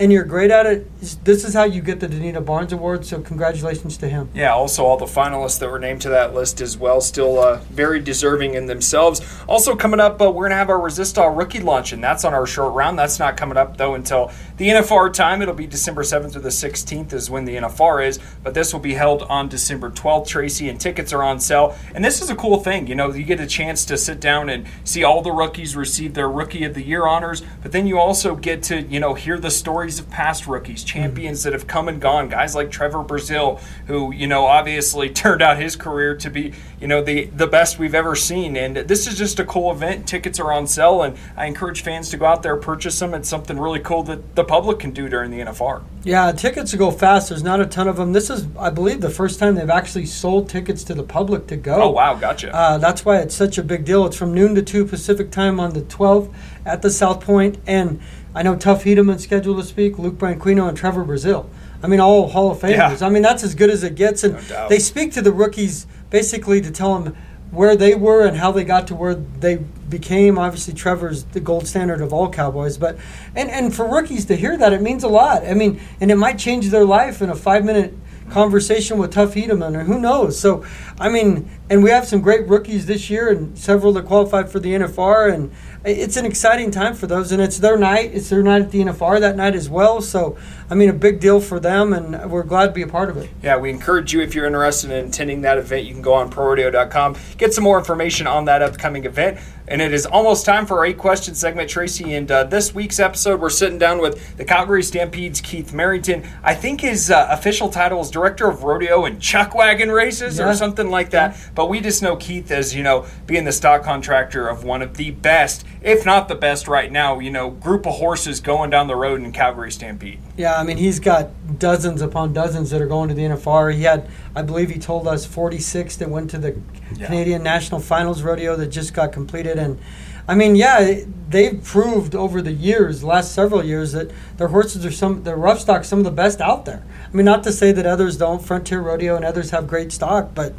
and 0.00 0.12
you're 0.12 0.24
great 0.24 0.50
at 0.50 0.64
it, 0.66 0.86
this 1.24 1.44
is 1.44 1.54
how 1.54 1.64
you 1.64 1.82
get 1.82 1.98
the 1.98 2.06
Donita 2.06 2.44
Barnes 2.44 2.72
Award. 2.72 3.04
So 3.04 3.20
congratulations 3.20 3.96
to 3.98 4.08
him. 4.08 4.28
Yeah. 4.32 4.52
Also, 4.52 4.84
all 4.84 4.96
the 4.96 5.06
finalists 5.06 5.58
that 5.58 5.70
were 5.70 5.78
named 5.78 6.02
to 6.02 6.08
that 6.10 6.34
list 6.34 6.60
as 6.60 6.76
well, 6.78 7.00
still 7.00 7.40
uh, 7.40 7.56
very 7.70 7.98
deserving 7.98 8.54
in 8.54 8.66
themselves. 8.66 9.20
Also 9.48 9.74
coming 9.74 9.98
up, 9.98 10.22
uh, 10.22 10.30
we're 10.30 10.44
gonna 10.44 10.56
have 10.56 10.70
our 10.70 10.78
Resistol 10.78 11.36
rookie 11.36 11.60
lunch, 11.60 11.92
and 11.92 12.02
that's 12.02 12.24
on 12.24 12.32
our 12.32 12.46
short 12.46 12.74
round. 12.74 12.98
That's 12.98 13.18
not 13.18 13.36
coming 13.36 13.56
up 13.56 13.76
though 13.76 13.94
until 13.94 14.30
the 14.56 14.68
NFR 14.68 15.12
time. 15.12 15.42
It'll 15.42 15.54
be 15.54 15.66
December 15.66 16.02
7th 16.02 16.36
or 16.36 16.40
the 16.40 16.48
16th 16.48 17.12
is 17.12 17.28
when 17.28 17.44
the 17.44 17.56
NFR 17.56 18.06
is, 18.06 18.20
but 18.44 18.54
this 18.54 18.72
will 18.72 18.80
be 18.80 18.94
held 18.94 19.22
on 19.24 19.48
December 19.48 19.90
12th. 19.90 20.28
Tracy 20.28 20.68
and 20.68 20.80
tickets 20.80 21.12
are 21.12 21.22
on 21.22 21.40
sale, 21.40 21.76
and 21.94 22.04
this 22.04 22.22
is 22.22 22.30
a 22.30 22.36
cool 22.36 22.58
thing. 22.58 22.86
You 22.86 22.94
know, 22.94 23.12
you 23.12 23.24
get 23.24 23.40
a 23.40 23.46
chance 23.46 23.84
to 23.86 23.98
sit 23.98 24.20
down 24.20 24.48
and 24.48 24.66
see 24.84 25.02
all 25.02 25.22
the 25.22 25.32
rookies 25.32 25.74
receive 25.74 26.14
their 26.14 26.28
Rookie 26.28 26.64
of 26.64 26.74
the 26.74 26.82
Year 26.82 27.06
honors, 27.06 27.42
but 27.62 27.72
then 27.72 27.86
you 27.86 27.98
also 27.98 28.36
get 28.36 28.62
to 28.64 28.82
you 28.82 29.00
know 29.00 29.14
hear 29.14 29.38
the 29.38 29.50
stories 29.50 29.87
stories 29.88 29.98
of 29.98 30.10
past 30.10 30.46
rookies, 30.46 30.84
champions 30.84 31.42
that 31.44 31.54
have 31.54 31.66
come 31.66 31.88
and 31.88 31.98
gone, 31.98 32.28
guys 32.28 32.54
like 32.54 32.70
Trevor 32.70 33.02
Brazile, 33.02 33.58
who, 33.86 34.12
you 34.12 34.26
know, 34.26 34.44
obviously 34.44 35.08
turned 35.24 35.40
out 35.40 35.58
his 35.58 35.76
career 35.76 36.14
to 36.16 36.28
be, 36.28 36.52
you 36.78 36.86
know, 36.86 37.02
the, 37.02 37.24
the 37.26 37.46
best 37.46 37.78
we've 37.78 37.94
ever 37.94 38.14
seen. 38.14 38.56
And 38.56 38.76
this 38.76 39.06
is 39.06 39.16
just 39.16 39.40
a 39.40 39.44
cool 39.44 39.72
event. 39.72 40.06
Tickets 40.06 40.38
are 40.38 40.52
on 40.52 40.66
sale, 40.66 41.02
and 41.02 41.16
I 41.36 41.46
encourage 41.46 41.82
fans 41.82 42.10
to 42.10 42.18
go 42.18 42.26
out 42.26 42.42
there, 42.42 42.56
purchase 42.56 42.98
them. 42.98 43.14
It's 43.14 43.28
something 43.28 43.58
really 43.58 43.80
cool 43.80 44.02
that 44.04 44.34
the 44.34 44.44
public 44.44 44.78
can 44.78 44.90
do 44.90 45.08
during 45.08 45.30
the 45.30 45.38
NFR. 45.38 45.82
Yeah, 46.04 46.32
tickets 46.32 46.74
go 46.74 46.90
fast. 46.90 47.30
There's 47.30 47.42
not 47.42 47.60
a 47.60 47.66
ton 47.66 47.88
of 47.88 47.96
them. 47.96 48.12
This 48.12 48.28
is, 48.28 48.46
I 48.58 48.70
believe, 48.70 49.00
the 49.00 49.10
first 49.10 49.38
time 49.38 49.54
they've 49.54 49.70
actually 49.70 50.06
sold 50.06 50.50
tickets 50.50 50.84
to 50.84 50.94
the 50.94 51.02
public 51.02 51.46
to 51.46 51.56
go. 51.56 51.82
Oh, 51.82 51.90
wow, 51.90 52.14
gotcha. 52.14 52.54
Uh, 52.54 52.78
that's 52.78 53.04
why 53.04 53.18
it's 53.18 53.34
such 53.34 53.56
a 53.56 53.62
big 53.62 53.84
deal. 53.84 54.04
It's 54.06 54.16
from 54.16 54.34
noon 54.34 54.54
to 54.54 54.62
2 54.62 54.84
Pacific 54.84 55.30
time 55.30 55.58
on 55.58 55.72
the 55.72 55.82
12th 55.82 56.32
at 56.66 56.82
the 56.82 56.90
South 56.90 57.20
Point, 57.20 57.58
and 57.66 58.00
I 58.38 58.42
know 58.42 58.54
Tuff 58.54 58.84
Hedeman 58.84 59.18
scheduled 59.18 59.58
to 59.58 59.64
speak, 59.64 59.98
Luke 59.98 60.14
Branquinho, 60.14 60.68
and 60.68 60.78
Trevor 60.78 61.04
Brazile. 61.04 61.48
I 61.82 61.88
mean, 61.88 61.98
all 61.98 62.28
Hall 62.28 62.52
of 62.52 62.58
Famers. 62.58 63.00
Yeah. 63.00 63.06
I 63.06 63.10
mean, 63.10 63.22
that's 63.22 63.42
as 63.42 63.56
good 63.56 63.68
as 63.68 63.82
it 63.82 63.96
gets. 63.96 64.22
And 64.22 64.34
no 64.48 64.68
they 64.68 64.78
speak 64.78 65.10
to 65.14 65.22
the 65.22 65.32
rookies 65.32 65.88
basically 66.10 66.60
to 66.60 66.70
tell 66.70 66.96
them 66.96 67.16
where 67.50 67.74
they 67.74 67.96
were 67.96 68.24
and 68.24 68.36
how 68.36 68.52
they 68.52 68.62
got 68.62 68.86
to 68.86 68.94
where 68.94 69.14
they 69.16 69.56
became. 69.56 70.38
Obviously, 70.38 70.72
Trevor's 70.72 71.24
the 71.24 71.40
gold 71.40 71.66
standard 71.66 72.00
of 72.00 72.12
all 72.12 72.30
Cowboys. 72.30 72.78
But 72.78 72.96
and 73.34 73.50
and 73.50 73.74
for 73.74 73.90
rookies 73.90 74.24
to 74.26 74.36
hear 74.36 74.56
that, 74.56 74.72
it 74.72 74.82
means 74.82 75.02
a 75.02 75.08
lot. 75.08 75.44
I 75.44 75.54
mean, 75.54 75.80
and 76.00 76.12
it 76.12 76.16
might 76.16 76.38
change 76.38 76.68
their 76.68 76.84
life 76.84 77.20
in 77.20 77.30
a 77.30 77.34
five 77.34 77.64
minute 77.64 77.92
conversation 78.30 78.98
with 78.98 79.10
Tuff 79.10 79.34
Hedeman, 79.34 79.74
or 79.74 79.82
who 79.82 79.98
knows. 79.98 80.38
So, 80.38 80.64
I 81.00 81.08
mean, 81.08 81.50
and 81.70 81.82
we 81.82 81.90
have 81.90 82.06
some 82.06 82.20
great 82.20 82.46
rookies 82.48 82.86
this 82.86 83.10
year, 83.10 83.28
and 83.28 83.58
several 83.58 83.92
that 83.94 84.06
qualified 84.06 84.50
for 84.50 84.58
the 84.58 84.74
NFR, 84.74 85.32
and 85.32 85.52
it's 85.84 86.16
an 86.16 86.24
exciting 86.24 86.70
time 86.70 86.94
for 86.94 87.06
those, 87.06 87.30
and 87.30 87.40
it's 87.40 87.58
their 87.58 87.76
night. 87.76 88.10
It's 88.12 88.28
their 88.28 88.42
night 88.42 88.62
at 88.62 88.70
the 88.70 88.80
NFR 88.80 89.20
that 89.20 89.36
night 89.36 89.54
as 89.54 89.68
well. 89.68 90.00
So, 90.00 90.36
I 90.70 90.74
mean, 90.74 90.88
a 90.88 90.94
big 90.94 91.20
deal 91.20 91.40
for 91.40 91.60
them, 91.60 91.92
and 91.92 92.30
we're 92.30 92.42
glad 92.42 92.66
to 92.66 92.72
be 92.72 92.82
a 92.82 92.88
part 92.88 93.10
of 93.10 93.16
it. 93.16 93.30
Yeah, 93.42 93.56
we 93.58 93.70
encourage 93.70 94.12
you 94.12 94.20
if 94.20 94.34
you're 94.34 94.46
interested 94.46 94.90
in 94.90 95.06
attending 95.06 95.42
that 95.42 95.58
event, 95.58 95.86
you 95.86 95.92
can 95.92 96.02
go 96.02 96.14
on 96.14 96.30
ProRodeo.com, 96.30 97.16
get 97.36 97.54
some 97.54 97.64
more 97.64 97.78
information 97.78 98.26
on 98.26 98.46
that 98.46 98.62
upcoming 98.62 99.04
event. 99.04 99.38
And 99.70 99.82
it 99.82 99.92
is 99.92 100.06
almost 100.06 100.46
time 100.46 100.64
for 100.64 100.78
our 100.78 100.86
eight 100.86 100.96
question 100.96 101.34
segment, 101.34 101.68
Tracy. 101.68 102.14
And 102.14 102.30
uh, 102.30 102.44
this 102.44 102.74
week's 102.74 102.98
episode, 102.98 103.38
we're 103.40 103.50
sitting 103.50 103.78
down 103.78 104.00
with 104.00 104.36
the 104.38 104.44
Calgary 104.44 104.82
Stampede's 104.82 105.42
Keith 105.42 105.72
Marrington. 105.72 106.26
I 106.42 106.54
think 106.54 106.80
his 106.80 107.10
uh, 107.10 107.28
official 107.30 107.68
title 107.68 108.00
is 108.00 108.10
Director 108.10 108.48
of 108.48 108.64
Rodeo 108.64 109.04
and 109.04 109.20
Chuck 109.20 109.54
Wagon 109.54 109.90
Races 109.90 110.38
yeah. 110.38 110.48
or 110.48 110.54
something 110.54 110.88
like 110.88 111.10
that. 111.10 111.32
Yeah. 111.32 111.40
But 111.58 111.68
we 111.68 111.80
just 111.80 112.04
know 112.04 112.14
Keith 112.14 112.52
as, 112.52 112.72
you 112.72 112.84
know, 112.84 113.04
being 113.26 113.42
the 113.42 113.50
stock 113.50 113.82
contractor 113.82 114.46
of 114.46 114.62
one 114.62 114.80
of 114.80 114.96
the 114.96 115.10
best, 115.10 115.66
if 115.82 116.06
not 116.06 116.28
the 116.28 116.36
best 116.36 116.68
right 116.68 116.92
now, 116.92 117.18
you 117.18 117.32
know, 117.32 117.50
group 117.50 117.84
of 117.84 117.94
horses 117.94 118.38
going 118.38 118.70
down 118.70 118.86
the 118.86 118.94
road 118.94 119.20
in 119.20 119.32
Calgary 119.32 119.72
Stampede. 119.72 120.20
Yeah, 120.36 120.54
I 120.54 120.62
mean, 120.62 120.76
he's 120.76 121.00
got 121.00 121.58
dozens 121.58 122.00
upon 122.00 122.32
dozens 122.32 122.70
that 122.70 122.80
are 122.80 122.86
going 122.86 123.08
to 123.08 123.14
the 123.16 123.22
NFR. 123.22 123.74
He 123.74 123.82
had, 123.82 124.08
I 124.36 124.42
believe 124.42 124.70
he 124.70 124.78
told 124.78 125.08
us, 125.08 125.26
46 125.26 125.96
that 125.96 126.08
went 126.08 126.30
to 126.30 126.38
the 126.38 126.60
yeah. 126.94 127.06
Canadian 127.06 127.42
National 127.42 127.80
Finals 127.80 128.22
Rodeo 128.22 128.54
that 128.54 128.68
just 128.68 128.94
got 128.94 129.10
completed. 129.10 129.58
And 129.58 129.80
I 130.28 130.34
mean, 130.34 130.56
yeah, 130.56 131.04
they've 131.28 131.62
proved 131.64 132.14
over 132.14 132.42
the 132.42 132.52
years, 132.52 133.02
last 133.02 133.32
several 133.32 133.64
years, 133.64 133.92
that 133.92 134.10
their 134.36 134.48
horses 134.48 134.84
are 134.84 134.90
some, 134.90 135.24
their 135.24 135.36
rough 135.36 135.60
stock, 135.60 135.84
some 135.84 135.98
of 135.98 136.04
the 136.04 136.10
best 136.10 136.40
out 136.40 136.66
there. 136.66 136.84
I 137.06 137.16
mean, 137.16 137.24
not 137.24 137.42
to 137.44 137.52
say 137.52 137.72
that 137.72 137.86
others 137.86 138.18
don't. 138.18 138.42
Frontier 138.42 138.80
Rodeo 138.80 139.16
and 139.16 139.24
others 139.24 139.50
have 139.50 139.66
great 139.66 139.90
stock, 139.90 140.34
but 140.34 140.52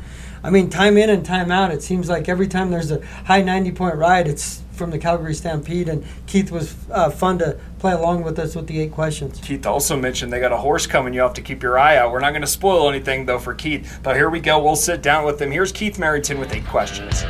I 0.43 0.49
mean, 0.49 0.69
time 0.69 0.97
in 0.97 1.09
and 1.09 1.23
time 1.23 1.51
out, 1.51 1.71
it 1.71 1.83
seems 1.83 2.09
like 2.09 2.27
every 2.27 2.47
time 2.47 2.71
there's 2.71 2.91
a 2.91 3.05
high 3.25 3.41
90 3.41 3.71
point 3.73 3.95
ride, 3.95 4.27
it's 4.27 4.63
from 4.71 4.89
the 4.89 4.97
Calgary 4.97 5.35
Stampede. 5.35 5.89
And 5.89 6.03
Keith 6.25 6.49
was 6.49 6.75
uh, 6.89 7.09
fun 7.09 7.37
to 7.39 7.59
play 7.77 7.91
along 7.91 8.23
with 8.23 8.39
us 8.39 8.55
with 8.55 8.67
the 8.67 8.79
eight 8.79 8.91
questions. 8.91 9.39
Keith 9.39 9.65
also 9.65 9.95
mentioned 9.97 10.31
they 10.31 10.39
got 10.39 10.53
a 10.53 10.57
horse 10.57 10.87
coming. 10.87 11.13
You 11.13 11.21
have 11.21 11.33
to 11.35 11.41
keep 11.41 11.61
your 11.61 11.77
eye 11.77 11.97
out. 11.97 12.11
We're 12.11 12.21
not 12.21 12.31
going 12.31 12.41
to 12.41 12.47
spoil 12.47 12.89
anything, 12.89 13.25
though, 13.25 13.39
for 13.39 13.53
Keith. 13.53 13.99
But 14.01 14.15
here 14.15 14.29
we 14.29 14.39
go. 14.39 14.63
We'll 14.63 14.77
sit 14.77 15.03
down 15.03 15.25
with 15.25 15.41
him. 15.41 15.51
Here's 15.51 15.73
Keith 15.73 15.97
Marrington 15.97 16.39
with 16.39 16.53
eight 16.53 16.65
questions. 16.65 17.25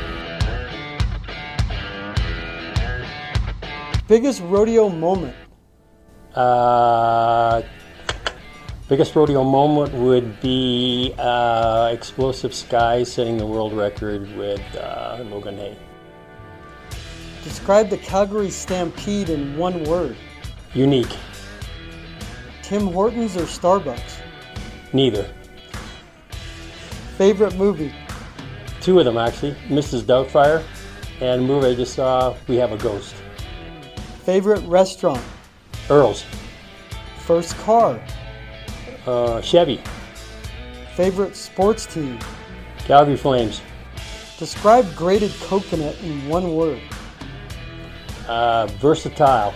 Biggest 4.09 4.41
rodeo 4.41 4.89
moment? 4.89 5.35
Uh, 6.33 7.61
Biggest 8.87 9.15
rodeo 9.15 9.43
moment 9.43 9.93
would 9.93 10.41
be 10.41 11.13
uh, 11.19 11.91
Explosive 11.93 12.55
Sky 12.55 13.03
setting 13.03 13.37
the 13.37 13.45
world 13.45 13.71
record 13.71 14.35
with 14.35 14.63
uh, 14.75 15.23
Logan 15.29 15.59
Hay. 15.59 15.77
Describe 17.43 17.91
the 17.91 17.99
Calgary 17.99 18.49
Stampede 18.49 19.29
in 19.29 19.55
one 19.55 19.83
word. 19.83 20.17
Unique. 20.73 21.15
Tim 22.63 22.87
Hortons 22.87 23.37
or 23.37 23.41
Starbucks? 23.41 24.21
Neither. 24.91 25.29
Favorite 27.15 27.55
movie? 27.57 27.93
Two 28.81 28.97
of 28.97 29.05
them 29.05 29.19
actually. 29.19 29.51
Mrs. 29.67 30.01
Doubtfire 30.01 30.63
and 31.21 31.41
a 31.41 31.45
movie 31.45 31.67
I 31.67 31.75
just 31.75 31.93
saw, 31.93 32.35
We 32.47 32.55
Have 32.55 32.71
a 32.71 32.77
Ghost. 32.77 33.13
Favorite 34.29 34.61
restaurant? 34.67 35.23
Earl's. 35.89 36.23
First 37.21 37.57
car? 37.61 37.99
Uh, 39.07 39.41
Chevy. 39.41 39.81
Favorite 40.95 41.35
sports 41.35 41.87
team? 41.87 42.19
Calgary 42.77 43.17
Flames. 43.17 43.59
Describe 44.37 44.85
grated 44.95 45.31
coconut 45.41 45.99
in 46.03 46.29
one 46.29 46.53
word. 46.53 46.79
Uh, 48.27 48.67
versatile. 48.79 49.51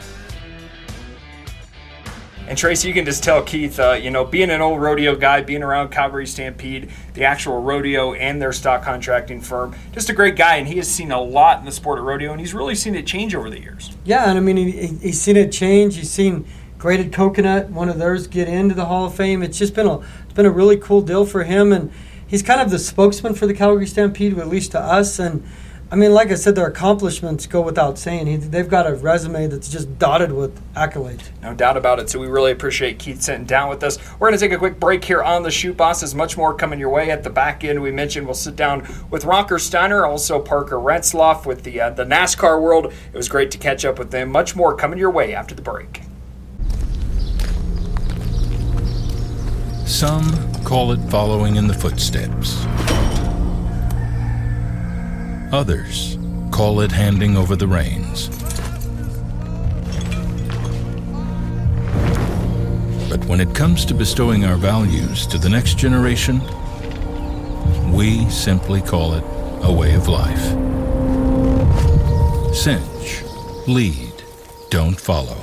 And 2.45 2.57
Tracy, 2.57 2.89
you 2.89 2.93
can 2.93 3.05
just 3.05 3.23
tell 3.23 3.41
Keith, 3.41 3.79
uh, 3.79 3.93
you 3.93 4.11
know, 4.11 4.25
being 4.25 4.49
an 4.51 4.59
old 4.59 4.81
rodeo 4.81 5.15
guy, 5.15 5.41
being 5.41 5.63
around 5.63 5.91
Calgary 5.91 6.27
Stampede, 6.27 6.91
the 7.13 7.23
actual 7.23 7.61
rodeo 7.61 8.13
and 8.13 8.41
their 8.41 8.51
stock 8.51 8.83
contracting 8.83 9.39
firm, 9.39 9.73
just 9.93 10.09
a 10.09 10.13
great 10.13 10.35
guy. 10.35 10.57
And 10.57 10.67
he 10.67 10.75
has 10.75 10.89
seen 10.89 11.11
a 11.11 11.21
lot 11.21 11.59
in 11.59 11.65
the 11.65 11.71
sport 11.71 11.99
of 11.99 12.05
rodeo, 12.05 12.31
and 12.31 12.41
he's 12.41 12.53
really 12.53 12.75
seen 12.75 12.95
it 12.95 13.07
change 13.07 13.33
over 13.33 13.49
the 13.49 13.61
years. 13.61 13.95
Yeah, 14.03 14.29
and 14.29 14.37
I 14.37 14.41
mean, 14.41 14.57
he, 14.57 14.87
he's 14.87 15.21
seen 15.21 15.37
it 15.37 15.53
change. 15.53 15.95
He's 15.95 16.11
seen 16.11 16.45
Grated 16.77 17.13
Coconut, 17.13 17.69
one 17.69 17.87
of 17.87 17.97
theirs, 17.97 18.27
get 18.27 18.49
into 18.49 18.75
the 18.75 18.85
Hall 18.85 19.05
of 19.05 19.15
Fame. 19.15 19.41
It's 19.41 19.57
just 19.57 19.73
been 19.73 19.87
a 19.87 19.99
it's 19.99 20.33
been 20.33 20.45
a 20.45 20.51
really 20.51 20.75
cool 20.75 21.01
deal 21.01 21.25
for 21.25 21.45
him, 21.45 21.71
and 21.71 21.93
he's 22.27 22.43
kind 22.43 22.59
of 22.59 22.69
the 22.69 22.79
spokesman 22.79 23.35
for 23.35 23.47
the 23.47 23.53
Calgary 23.53 23.87
Stampede, 23.87 24.37
at 24.37 24.49
least 24.49 24.71
to 24.71 24.81
us. 24.81 25.17
And 25.17 25.45
I 25.93 25.95
mean, 25.95 26.11
like 26.11 26.31
I 26.31 26.33
said, 26.33 26.55
their 26.55 26.65
accomplishments 26.65 27.45
go 27.45 27.61
without 27.61 27.99
saying. 27.99 28.25
He, 28.25 28.37
they've 28.37 28.67
got 28.67 28.87
a 28.87 28.95
resume 28.95 29.45
that's 29.45 29.69
just 29.69 29.99
dotted 29.99 30.31
with 30.31 30.59
accolades. 30.73 31.29
No 31.43 31.53
doubt 31.53 31.77
about 31.77 31.99
it. 31.99 32.09
So 32.09 32.17
we 32.17 32.25
really 32.25 32.51
appreciate 32.51 32.97
Keith 32.97 33.21
sitting 33.21 33.45
down 33.45 33.69
with 33.69 33.83
us. 33.83 33.99
We're 34.13 34.29
going 34.29 34.39
to 34.39 34.43
take 34.43 34.53
a 34.53 34.57
quick 34.57 34.79
break 34.79 35.05
here 35.05 35.21
on 35.21 35.43
the 35.43 35.51
Chute 35.51 35.77
Boss. 35.77 35.83
Bosses. 35.83 36.15
Much 36.15 36.37
more 36.37 36.55
coming 36.55 36.79
your 36.79 36.89
way 36.89 37.11
at 37.11 37.23
the 37.23 37.29
back 37.29 37.63
end. 37.63 37.79
We 37.79 37.91
mentioned 37.91 38.25
we'll 38.25 38.33
sit 38.33 38.55
down 38.55 38.87
with 39.11 39.25
Rocker 39.25 39.59
Steiner, 39.59 40.05
also 40.05 40.39
Parker 40.39 40.77
Retzlaff 40.77 41.45
with 41.45 41.63
the 41.63 41.81
uh, 41.81 41.89
the 41.89 42.05
NASCAR 42.05 42.59
world. 42.59 42.85
It 42.85 43.17
was 43.17 43.27
great 43.27 43.51
to 43.51 43.57
catch 43.57 43.85
up 43.85 43.99
with 43.99 44.09
them. 44.09 44.31
Much 44.31 44.55
more 44.55 44.75
coming 44.75 44.97
your 44.97 45.11
way 45.11 45.35
after 45.35 45.53
the 45.53 45.61
break. 45.61 46.01
Some 49.85 50.63
call 50.63 50.93
it 50.93 51.01
following 51.11 51.57
in 51.57 51.67
the 51.67 51.73
footsteps. 51.75 52.65
Others 55.53 56.17
call 56.49 56.81
it 56.81 56.91
handing 56.91 57.37
over 57.37 57.55
the 57.55 57.67
reins. 57.67 58.27
But 63.07 63.23
when 63.25 63.39
it 63.39 63.53
comes 63.53 63.85
to 63.85 63.93
bestowing 63.93 64.45
our 64.45 64.55
values 64.55 65.27
to 65.27 65.37
the 65.37 65.49
next 65.49 65.77
generation, 65.77 66.41
we 67.93 68.27
simply 68.31 68.81
call 68.81 69.13
it 69.13 69.23
a 69.61 69.71
way 69.71 69.93
of 69.93 70.07
life. 70.07 70.41
Cinch, 72.55 73.21
lead, 73.67 74.23
don't 74.71 74.99
follow. 74.99 75.42